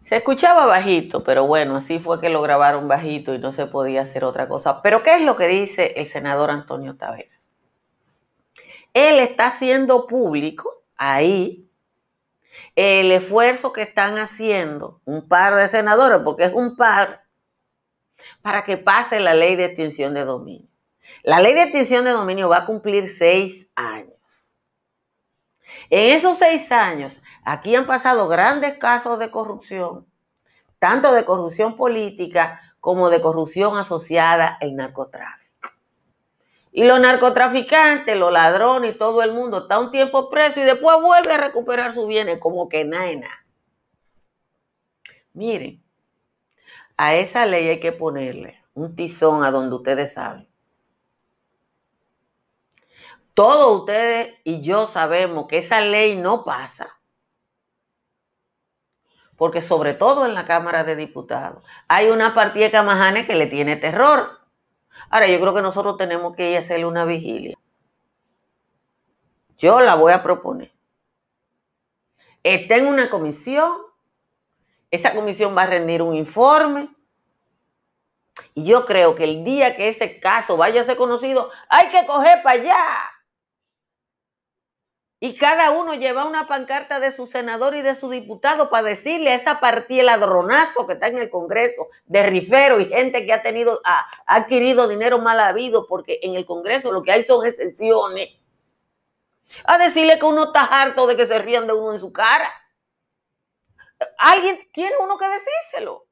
Se 0.04 0.18
escuchaba 0.18 0.66
bajito, 0.66 1.24
pero 1.24 1.48
bueno, 1.48 1.78
así 1.78 1.98
fue 1.98 2.20
que 2.20 2.30
lo 2.30 2.42
grabaron 2.42 2.88
bajito 2.88 3.34
y 3.34 3.40
no 3.40 3.52
se 3.52 3.68
podía 3.68 4.02
hacer 4.02 4.26
otra 4.26 4.50
cosa. 4.50 4.82
Pero 4.82 5.02
¿qué 5.02 5.16
es 5.16 5.26
lo 5.26 5.36
que 5.36 5.48
dice 5.48 5.94
el 5.96 6.06
senador 6.06 6.52
Antonio 6.52 6.98
Taveras? 6.98 7.50
Él 8.94 9.20
está 9.20 9.48
haciendo 9.48 10.06
público 10.06 10.70
ahí 10.98 11.70
el 12.76 13.12
esfuerzo 13.12 13.72
que 13.72 13.84
están 13.84 14.18
haciendo 14.18 15.02
un 15.06 15.28
par 15.28 15.56
de 15.56 15.68
senadores, 15.68 16.20
porque 16.24 16.46
es 16.46 16.54
un 16.54 16.76
par, 16.76 17.26
para 18.42 18.64
que 18.64 18.78
pase 18.78 19.20
la 19.20 19.34
ley 19.34 19.56
de 19.56 19.66
extinción 19.66 20.14
de 20.14 20.26
dominio. 20.26 20.68
La 21.24 21.40
ley 21.40 21.54
de 21.54 21.64
extinción 21.64 22.06
de 22.06 22.12
dominio 22.12 22.50
va 22.50 22.58
a 22.58 22.66
cumplir 22.66 23.10
seis 23.10 23.70
años. 23.76 24.54
En 25.90 26.16
esos 26.16 26.38
seis 26.38 26.72
años, 26.72 27.22
aquí 27.44 27.76
han 27.76 27.86
pasado 27.86 28.28
grandes 28.28 28.78
casos 28.78 29.20
de 29.20 29.32
corrupción, 29.32 30.08
tanto 30.80 31.14
de 31.14 31.26
corrupción 31.26 31.76
política 31.76 32.60
como 32.80 33.10
de 33.10 33.22
corrupción 33.22 33.78
asociada 33.78 34.58
al 34.60 34.76
narcotráfico. 34.76 35.53
Y 36.76 36.86
los 36.86 37.00
narcotraficantes, 37.00 38.18
los 38.18 38.34
ladrones 38.34 38.96
y 38.96 38.98
todo 38.98 39.22
el 39.22 39.32
mundo 39.32 39.60
está 39.60 39.78
un 39.78 39.92
tiempo 39.92 40.32
preso 40.32 40.60
y 40.60 40.64
después 40.64 41.00
vuelve 41.00 41.32
a 41.32 41.38
recuperar 41.38 41.94
sus 41.94 42.08
bienes 42.08 42.42
como 42.42 42.68
que 42.68 42.84
nada. 42.84 43.46
Miren, 45.34 45.84
a 46.98 47.14
esa 47.14 47.46
ley 47.46 47.70
hay 47.70 47.80
que 47.80 47.92
ponerle 47.92 48.60
un 48.74 48.96
tizón 48.96 49.44
a 49.44 49.52
donde 49.52 49.76
ustedes 49.76 50.14
saben. 50.14 50.50
Todos 53.36 53.82
ustedes 53.82 54.34
y 54.44 54.62
yo 54.62 54.88
sabemos 54.88 55.46
que 55.46 55.60
esa 55.60 55.80
ley 55.80 56.16
no 56.16 56.44
pasa. 56.44 57.00
Porque 59.36 59.62
sobre 59.62 59.94
todo 59.94 60.26
en 60.26 60.34
la 60.34 60.46
Cámara 60.46 60.84
de 60.84 60.96
Diputados 60.96 61.64
hay 61.88 62.10
una 62.10 62.34
partida 62.34 62.66
de 62.66 62.72
Camajanes 62.72 63.28
que 63.28 63.36
le 63.36 63.46
tiene 63.46 63.76
terror. 63.76 64.43
Ahora, 65.10 65.28
yo 65.28 65.40
creo 65.40 65.54
que 65.54 65.62
nosotros 65.62 65.98
tenemos 65.98 66.36
que 66.36 66.58
hacerle 66.58 66.86
una 66.86 67.06
vigilia. 67.06 67.58
Yo 69.58 69.80
la 69.80 69.96
voy 69.96 70.12
a 70.12 70.24
proponer. 70.24 70.72
Está 72.44 72.76
en 72.76 72.88
una 72.88 73.10
comisión. 73.10 73.74
Esa 74.92 75.14
comisión 75.14 75.56
va 75.58 75.64
a 75.64 75.68
rendir 75.68 76.02
un 76.02 76.16
informe. 76.16 76.90
Y 78.54 78.66
yo 78.66 78.86
creo 78.86 79.16
que 79.16 79.24
el 79.24 79.44
día 79.44 79.76
que 79.76 79.90
ese 79.90 80.20
caso 80.20 80.58
vaya 80.58 80.82
a 80.82 80.86
ser 80.86 80.98
conocido, 80.98 81.50
hay 81.70 81.88
que 81.90 82.06
coger 82.06 82.42
para 82.44 82.60
allá 82.62 83.13
y 85.24 85.36
cada 85.36 85.72
uno 85.72 85.94
lleva 85.94 86.26
una 86.26 86.48
pancarta 86.48 87.00
de 87.00 87.10
su 87.10 87.28
senador 87.28 87.78
y 87.78 87.82
de 87.82 87.96
su 87.96 88.10
diputado 88.10 88.70
para 88.70 88.90
decirle 88.90 89.30
a 89.30 89.36
esa 89.36 89.62
partida 89.62 90.04
ladronazo 90.04 90.86
que 90.86 90.94
está 90.94 91.08
en 91.08 91.18
el 91.18 91.30
Congreso, 91.30 91.88
de 92.08 92.24
rifero 92.24 92.82
y 92.82 92.88
gente 92.88 93.26
que 93.26 93.32
ha 93.32 93.42
tenido, 93.42 93.80
ha, 93.86 94.06
adquirido 94.26 94.86
dinero 94.90 95.20
mal 95.20 95.40
habido, 95.40 95.88
porque 95.88 96.20
en 96.24 96.36
el 96.36 96.46
Congreso 96.46 96.92
lo 96.92 97.04
que 97.04 97.14
hay 97.14 97.24
son 97.24 97.46
exenciones. 97.46 98.36
A 99.64 99.78
decirle 99.78 100.20
que 100.20 100.26
uno 100.26 100.44
está 100.44 100.66
harto 100.66 101.08
de 101.08 101.16
que 101.16 101.26
se 101.26 101.40
rían 101.40 101.68
de 101.68 101.74
uno 101.74 101.94
en 101.94 102.00
su 102.00 102.12
cara. 102.12 102.52
Alguien 104.18 104.68
tiene 104.74 104.98
uno 105.02 105.18
que 105.18 105.30
decírselo. 105.30 106.06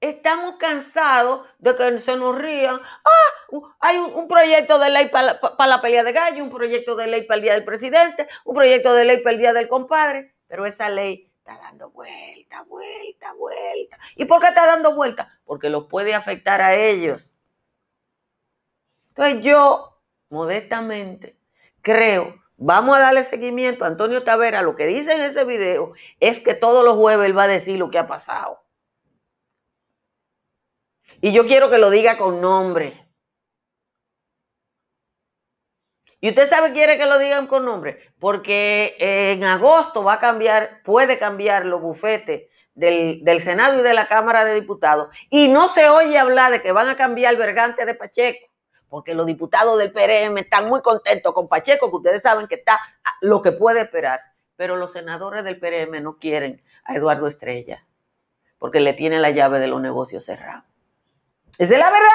Estamos 0.00 0.56
cansados 0.56 1.46
de 1.58 1.74
que 1.74 1.98
se 1.98 2.16
nos 2.16 2.36
rían. 2.36 2.80
Ah, 3.04 3.60
hay 3.80 3.98
un, 3.98 4.28
proyecto 4.28 4.78
de 4.78 4.90
ley 4.90 5.08
para 5.08 5.38
la 5.66 5.80
pelea 5.80 6.04
de 6.04 6.12
gallo, 6.12 6.44
un 6.44 6.50
proyecto 6.50 6.94
de 6.94 7.06
ley 7.06 7.22
para 7.22 7.36
el 7.36 7.42
día 7.42 7.54
del 7.54 7.64
presidente, 7.64 8.28
un 8.44 8.54
proyecto 8.54 8.92
de 8.92 9.04
ley 9.04 9.18
para 9.18 9.32
el 9.32 9.38
día 9.38 9.52
del 9.52 9.68
compadre, 9.68 10.34
pero 10.46 10.66
esa 10.66 10.88
ley 10.88 11.30
está 11.38 11.58
dando 11.58 11.90
vuelta, 11.90 12.62
vuelta, 12.64 13.32
vuelta. 13.34 13.98
¿Y 14.16 14.24
por 14.24 14.40
qué 14.40 14.48
está 14.48 14.66
dando 14.66 14.94
vuelta? 14.94 15.38
Porque 15.44 15.68
los 15.68 15.86
puede 15.86 16.14
afectar 16.14 16.60
a 16.60 16.74
ellos. 16.74 17.30
Entonces 19.08 19.44
yo, 19.44 20.00
modestamente, 20.28 21.38
creo, 21.82 22.42
vamos 22.56 22.96
a 22.96 23.00
darle 23.00 23.22
seguimiento 23.22 23.84
a 23.84 23.88
Antonio 23.88 24.24
Tavera. 24.24 24.62
Lo 24.62 24.74
que 24.74 24.86
dice 24.86 25.12
en 25.12 25.22
ese 25.22 25.44
video 25.44 25.92
es 26.18 26.40
que 26.40 26.54
todos 26.54 26.84
los 26.84 26.96
jueves 26.96 27.26
él 27.26 27.36
va 27.36 27.44
a 27.44 27.48
decir 27.48 27.78
lo 27.78 27.90
que 27.90 27.98
ha 27.98 28.06
pasado. 28.06 28.63
Y 31.20 31.32
yo 31.32 31.46
quiero 31.46 31.70
que 31.70 31.78
lo 31.78 31.90
diga 31.90 32.16
con 32.16 32.40
nombre. 32.40 33.04
Y 36.24 36.30
usted 36.30 36.48
sabe 36.48 36.72
quiere 36.72 36.96
que 36.96 37.04
lo 37.04 37.18
digan 37.18 37.46
con 37.46 37.66
nombre, 37.66 37.98
porque 38.18 38.96
en 38.98 39.44
agosto 39.44 40.02
va 40.02 40.14
a 40.14 40.18
cambiar, 40.18 40.82
puede 40.82 41.18
cambiar 41.18 41.66
los 41.66 41.82
bufetes 41.82 42.48
del, 42.74 43.40
Senado 43.42 43.78
y 43.78 43.82
de 43.82 43.92
la 43.92 44.06
Cámara 44.06 44.42
de 44.44 44.54
Diputados. 44.54 45.14
Y 45.28 45.48
no 45.48 45.68
se 45.68 45.88
oye 45.90 46.18
hablar 46.18 46.50
de 46.50 46.62
que 46.62 46.72
van 46.72 46.88
a 46.88 46.96
cambiar 46.96 47.34
el 47.34 47.38
vergante 47.38 47.84
de 47.84 47.94
Pacheco, 47.94 48.46
porque 48.88 49.14
los 49.14 49.26
diputados 49.26 49.78
del 49.78 49.92
PRM 49.92 50.38
están 50.38 50.66
muy 50.66 50.80
contentos 50.80 51.34
con 51.34 51.46
Pacheco, 51.46 51.90
que 51.90 51.96
ustedes 51.96 52.22
saben 52.22 52.46
que 52.46 52.54
está 52.54 52.80
lo 53.20 53.42
que 53.42 53.52
puede 53.52 53.82
esperarse. 53.82 54.30
Pero 54.56 54.76
los 54.76 54.92
senadores 54.92 55.44
del 55.44 55.58
PRM 55.58 56.02
no 56.02 56.16
quieren 56.16 56.62
a 56.84 56.94
Eduardo 56.94 57.26
Estrella, 57.26 57.86
porque 58.58 58.80
le 58.80 58.94
tiene 58.94 59.18
la 59.18 59.30
llave 59.30 59.58
de 59.58 59.66
los 59.66 59.82
negocios 59.82 60.24
cerrados. 60.24 60.73
Esa 61.58 61.74
es 61.74 61.78
la 61.78 61.90
verdad. 61.90 62.08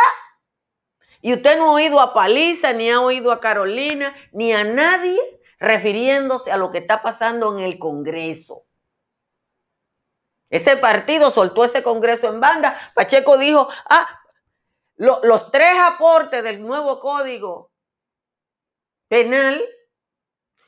Y 1.22 1.34
usted 1.34 1.58
no 1.58 1.72
ha 1.72 1.74
oído 1.74 2.00
a 2.00 2.14
Paliza, 2.14 2.74
ni 2.74 2.90
ha 2.90 3.02
oído 3.02 3.32
a 3.32 3.40
Carolina, 3.40 4.16
ni 4.32 4.54
a 4.54 4.64
nadie 4.64 5.20
refiriéndose 5.60 6.52
a 6.52 6.58
lo 6.58 6.72
que 6.72 6.78
está 6.78 7.02
pasando 7.02 7.58
en 7.58 7.64
el 7.64 7.78
Congreso. 7.78 8.66
Ese 10.50 10.78
partido 10.78 11.30
soltó 11.30 11.66
ese 11.66 11.84
Congreso 11.84 12.28
en 12.28 12.40
banda. 12.40 12.78
Pacheco 12.96 13.38
dijo, 13.38 13.70
ah, 13.86 14.08
los 14.96 15.52
tres 15.52 15.74
aportes 15.82 16.44
del 16.44 16.62
nuevo 16.62 17.00
código 17.00 17.72
penal 19.08 19.64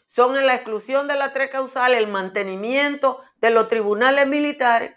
son 0.07 0.35
en 0.35 0.45
la 0.45 0.55
exclusión 0.55 1.07
de 1.07 1.15
las 1.15 1.33
tres 1.33 1.49
causales, 1.49 1.97
el 1.97 2.07
mantenimiento 2.07 3.21
de 3.37 3.49
los 3.49 3.69
tribunales 3.69 4.27
militares 4.27 4.95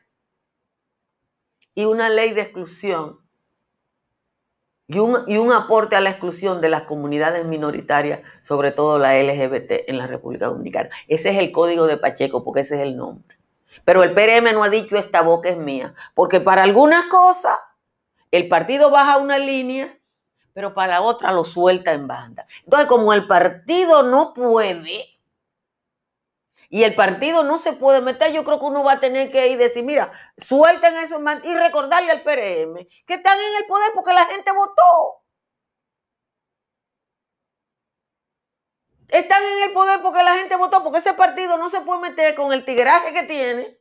y 1.75 1.85
una 1.85 2.09
ley 2.09 2.33
de 2.33 2.43
exclusión 2.43 3.24
y 4.87 4.99
un, 4.99 5.53
aporte 5.53 5.97
a 5.97 6.01
la 6.01 6.11
exclusión 6.11 6.61
de 6.61 6.69
las 6.69 6.83
comunidades 6.83 7.47
minoritarias, 7.47 8.21
sobre 8.43 8.71
todo 8.71 8.99
la 8.99 9.19
LGBT 9.19 9.89
en 9.89 9.97
la 9.97 10.07
República 10.07 10.47
Dominicana. 10.47 10.91
Ese 11.09 11.31
es 11.31 11.39
el 11.39 11.53
código 11.53 11.87
de 11.87 11.97
Pacheco, 11.97 12.45
porque 12.45 12.61
ese 12.61 12.77
es 12.77 12.83
el 12.83 12.97
nombre. 12.97 13.39
Pero 13.85 14.03
el 14.03 14.13
PRM 14.13 14.53
no 14.53 14.63
ha 14.63 14.69
dicho 14.69 14.97
esta 14.97 15.23
boca 15.23 15.49
es 15.49 15.57
mía, 15.57 15.95
porque 16.15 16.41
para 16.41 16.63
algunas 16.63 17.05
cosas 17.07 17.57
el 18.31 18.49
partido 18.49 18.91
baja 18.91 19.17
una 19.17 19.39
línea, 19.39 19.99
pero 20.53 20.75
para 20.75 20.95
la 20.95 21.03
otra 21.03 21.33
lo 21.33 21.45
suelta 21.45 21.93
en 21.93 22.07
banda. 22.07 22.47
Entonces, 22.65 22.87
como 22.87 23.13
el 23.13 23.27
partido 23.27 24.03
no 24.03 24.35
puede 24.35 25.14
y 26.69 26.85
el 26.85 26.95
partido 26.95 27.43
no 27.43 27.59
se 27.59 27.73
puede 27.73 28.01
meter, 28.01 28.33
yo 28.33 28.45
creo 28.45 28.59
que 28.59 28.65
uno 28.67 28.85
va 28.85 28.93
a 28.93 29.01
tener 29.01 29.31
que 29.31 29.47
ir 29.47 29.53
y 29.53 29.57
decir, 29.57 29.85
mira, 29.85 30.11
suelten 30.37 30.97
eso 30.97 31.21
y 31.45 31.55
recordarle 31.55 32.11
al 32.11 32.23
PRM 32.23 32.87
que 33.07 33.15
están 33.15 33.39
en 33.39 33.57
el 33.57 33.67
poder 33.67 33.91
porque 33.95 34.13
la 34.13 34.27
gente 34.27 34.51
votó. 34.53 35.23
Están 39.09 39.43
en 39.43 39.69
el 39.69 39.73
poder 39.73 40.01
porque 40.03 40.23
la 40.23 40.35
gente 40.35 40.57
votó, 40.57 40.83
porque 40.83 40.99
ese 40.99 41.13
partido 41.13 41.57
no 41.57 41.69
se 41.69 41.83
puede 41.83 42.01
meter 42.01 42.35
con 42.35 42.53
el 42.53 42.65
tigraje 42.65 43.13
que 43.13 43.23
tiene. 43.23 43.79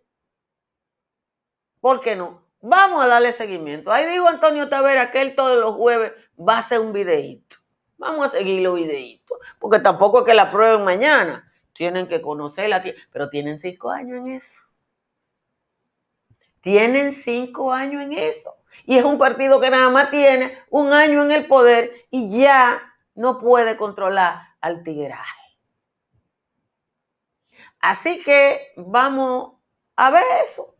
¿Por 1.79 2.01
qué 2.01 2.15
no? 2.15 2.43
Vamos 2.61 3.03
a 3.03 3.07
darle 3.07 3.33
seguimiento. 3.33 3.91
Ahí 3.91 4.05
dijo 4.05 4.27
Antonio 4.27 4.69
Tavera 4.69 5.11
que 5.11 5.21
él 5.21 5.35
todos 5.35 5.57
los 5.57 5.75
jueves 5.75 6.13
va 6.37 6.57
a 6.57 6.59
hacer 6.59 6.79
un 6.79 6.93
videíto. 6.93 7.57
Vamos 7.97 8.27
a 8.27 8.29
seguir 8.29 8.61
los 8.61 8.75
videitos, 8.75 9.37
porque 9.59 9.79
tampoco 9.79 10.19
es 10.19 10.25
que 10.25 10.33
la 10.33 10.51
prueben 10.51 10.83
mañana 10.83 11.42
tienen 11.73 12.07
que 12.07 12.21
conocerla, 12.21 12.83
pero 13.11 13.29
tienen 13.29 13.59
cinco 13.59 13.89
años 13.89 14.17
en 14.17 14.27
eso. 14.27 14.67
Tienen 16.61 17.11
cinco 17.11 17.73
años 17.73 18.01
en 18.01 18.13
eso. 18.13 18.55
Y 18.85 18.97
es 18.97 19.03
un 19.03 19.17
partido 19.17 19.59
que 19.59 19.69
nada 19.69 19.89
más 19.89 20.09
tiene 20.09 20.57
un 20.69 20.93
año 20.93 21.23
en 21.23 21.31
el 21.31 21.47
poder 21.47 21.91
y 22.09 22.39
ya 22.39 22.81
no 23.15 23.37
puede 23.37 23.75
controlar 23.75 24.41
al 24.61 24.83
tigral. 24.83 25.19
Así 27.79 28.23
que 28.23 28.71
vamos 28.77 29.55
a 29.95 30.09
ver 30.09 30.23
eso. 30.43 30.73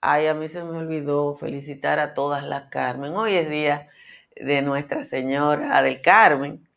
Ay, 0.00 0.26
a 0.26 0.34
mí 0.34 0.48
se 0.48 0.64
me 0.64 0.76
olvidó 0.76 1.36
felicitar 1.36 2.00
a 2.00 2.12
todas 2.12 2.42
las 2.42 2.64
Carmen. 2.70 3.14
Hoy 3.14 3.36
es 3.36 3.48
día 3.48 3.88
de 4.34 4.62
Nuestra 4.62 5.04
Señora 5.04 5.80
del 5.80 6.02
Carmen, 6.02 6.68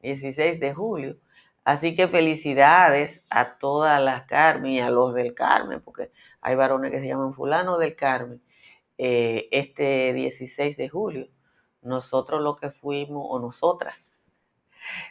16 0.00 0.58
de 0.58 0.74
julio. 0.74 1.16
Así 1.64 1.94
que 1.94 2.08
felicidades 2.08 3.22
a 3.30 3.58
todas 3.58 4.02
las 4.02 4.24
Carmen 4.24 4.72
y 4.72 4.80
a 4.80 4.90
los 4.90 5.14
del 5.14 5.34
Carmen, 5.34 5.80
porque 5.80 6.10
hay 6.40 6.56
varones 6.56 6.90
que 6.90 7.00
se 7.00 7.06
llaman 7.06 7.34
fulano 7.34 7.78
del 7.78 7.94
Carmen. 7.94 8.42
Eh, 8.98 9.48
este 9.52 10.12
16 10.12 10.76
de 10.76 10.88
julio, 10.88 11.28
nosotros 11.82 12.42
los 12.42 12.58
que 12.58 12.70
fuimos, 12.70 13.26
o 13.28 13.38
nosotras, 13.38 14.30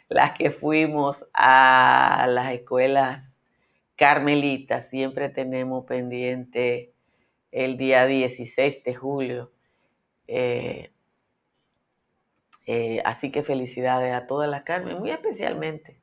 las 0.08 0.32
que 0.32 0.50
fuimos 0.50 1.26
a 1.34 2.26
las 2.28 2.52
escuelas 2.52 3.32
carmelitas, 3.96 4.90
siempre 4.90 5.30
tenemos 5.30 5.86
pendiente 5.86 6.94
el 7.50 7.78
día 7.78 8.06
16 8.06 8.84
de 8.84 8.94
julio. 8.94 9.52
Eh, 10.28 10.92
eh, 12.66 13.02
así 13.04 13.32
que 13.32 13.42
felicidades 13.42 14.14
a 14.14 14.26
todas 14.26 14.50
las 14.50 14.62
Carmen, 14.62 14.98
muy 14.98 15.10
especialmente 15.10 16.01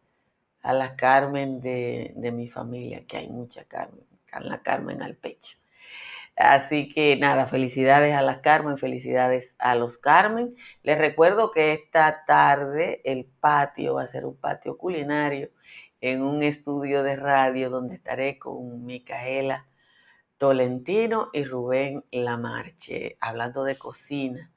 a 0.70 0.74
la 0.74 0.96
Carmen 0.96 1.62
de, 1.62 2.14
mi 2.32 2.48
familia, 2.48 3.04
que 3.08 3.18
hay 3.18 3.28
mucha 3.28 3.64
Carmen, 3.64 4.06
la 4.42 4.62
Carmen 4.62 5.02
al 5.02 5.16
pecho. 5.16 5.58
Así 6.36 6.90
que 6.90 7.18
nada, 7.18 7.48
felicidades 7.48 8.16
a 8.16 8.22
las 8.22 8.38
Carmen, 8.38 8.78
felicidades 8.78 9.56
a 9.58 9.74
los 9.74 9.98
Carmen. 9.98 10.56
Les 10.84 11.00
recuerdo 11.00 11.50
que 11.50 11.74
esta 11.74 12.24
tarde 12.26 13.02
el 13.04 13.26
patio 13.26 13.96
va 13.96 14.04
a 14.04 14.08
ser 14.08 14.28
un 14.28 14.36
patio 14.38 14.78
culinario 14.78 15.50
en 16.02 16.22
un 16.22 16.44
estudio 16.44 17.02
de 17.02 17.16
radio 17.16 17.72
donde 17.72 17.96
estaré 17.96 18.38
con 18.38 18.86
Micaela 18.86 19.66
Tolentino 20.38 21.30
y 21.34 21.46
Rubén 21.46 22.06
Lamarche 22.12 23.18
hablando 23.20 23.64
de 23.64 23.76
cocina. 23.76 24.52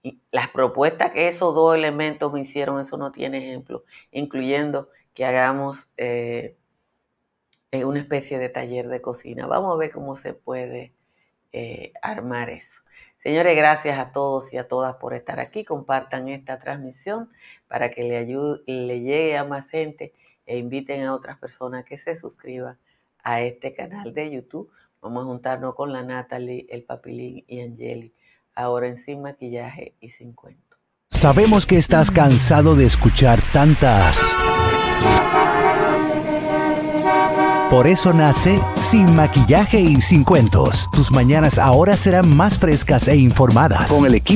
Y 0.00 0.20
las 0.30 0.48
propuestas 0.48 1.10
que 1.10 1.26
esos 1.26 1.56
dos 1.56 1.74
elementos 1.74 2.32
me 2.32 2.42
hicieron, 2.42 2.78
eso 2.78 2.96
no 2.96 3.10
tiene 3.10 3.38
ejemplo, 3.38 3.84
incluyendo 4.12 4.90
que 5.16 5.24
hagamos 5.24 5.88
eh, 5.96 6.58
una 7.72 7.98
especie 7.98 8.38
de 8.38 8.50
taller 8.50 8.86
de 8.88 9.00
cocina. 9.00 9.46
Vamos 9.46 9.74
a 9.74 9.78
ver 9.78 9.90
cómo 9.90 10.14
se 10.14 10.34
puede 10.34 10.92
eh, 11.52 11.94
armar 12.02 12.50
eso. 12.50 12.82
Señores, 13.16 13.56
gracias 13.56 13.98
a 13.98 14.12
todos 14.12 14.52
y 14.52 14.58
a 14.58 14.68
todas 14.68 14.96
por 14.96 15.14
estar 15.14 15.40
aquí. 15.40 15.64
Compartan 15.64 16.28
esta 16.28 16.58
transmisión 16.58 17.30
para 17.66 17.90
que 17.90 18.02
le, 18.02 18.18
ayude, 18.18 18.60
le 18.66 19.00
llegue 19.00 19.38
a 19.38 19.44
más 19.44 19.70
gente 19.70 20.12
e 20.44 20.58
inviten 20.58 21.02
a 21.02 21.14
otras 21.14 21.38
personas 21.38 21.84
que 21.84 21.96
se 21.96 22.14
suscriban 22.14 22.78
a 23.24 23.40
este 23.40 23.72
canal 23.72 24.12
de 24.12 24.30
YouTube. 24.30 24.70
Vamos 25.00 25.22
a 25.22 25.26
juntarnos 25.26 25.74
con 25.74 25.94
la 25.94 26.02
Natalie, 26.02 26.66
el 26.68 26.84
Papilín 26.84 27.42
y 27.48 27.62
Angeli, 27.62 28.12
ahora 28.54 28.86
en 28.86 28.98
Sin 28.98 29.22
Maquillaje 29.22 29.94
y 29.98 30.10
Sin 30.10 30.34
Cuento. 30.34 30.65
Sabemos 31.16 31.64
que 31.64 31.78
estás 31.78 32.10
cansado 32.10 32.76
de 32.76 32.84
escuchar 32.84 33.40
tantas 33.50 34.18
por 37.70 37.88
eso 37.88 38.12
nace 38.12 38.60
Sin 38.90 39.16
Maquillaje 39.16 39.80
y 39.80 40.00
Sin 40.00 40.22
Cuentos. 40.22 40.88
Tus 40.92 41.10
mañanas 41.10 41.58
ahora 41.58 41.96
serán 41.96 42.34
más 42.36 42.60
frescas 42.60 43.08
e 43.08 43.16
informadas. 43.16 43.90
Con 43.90 44.06
el 44.06 44.14
equipo 44.14 44.34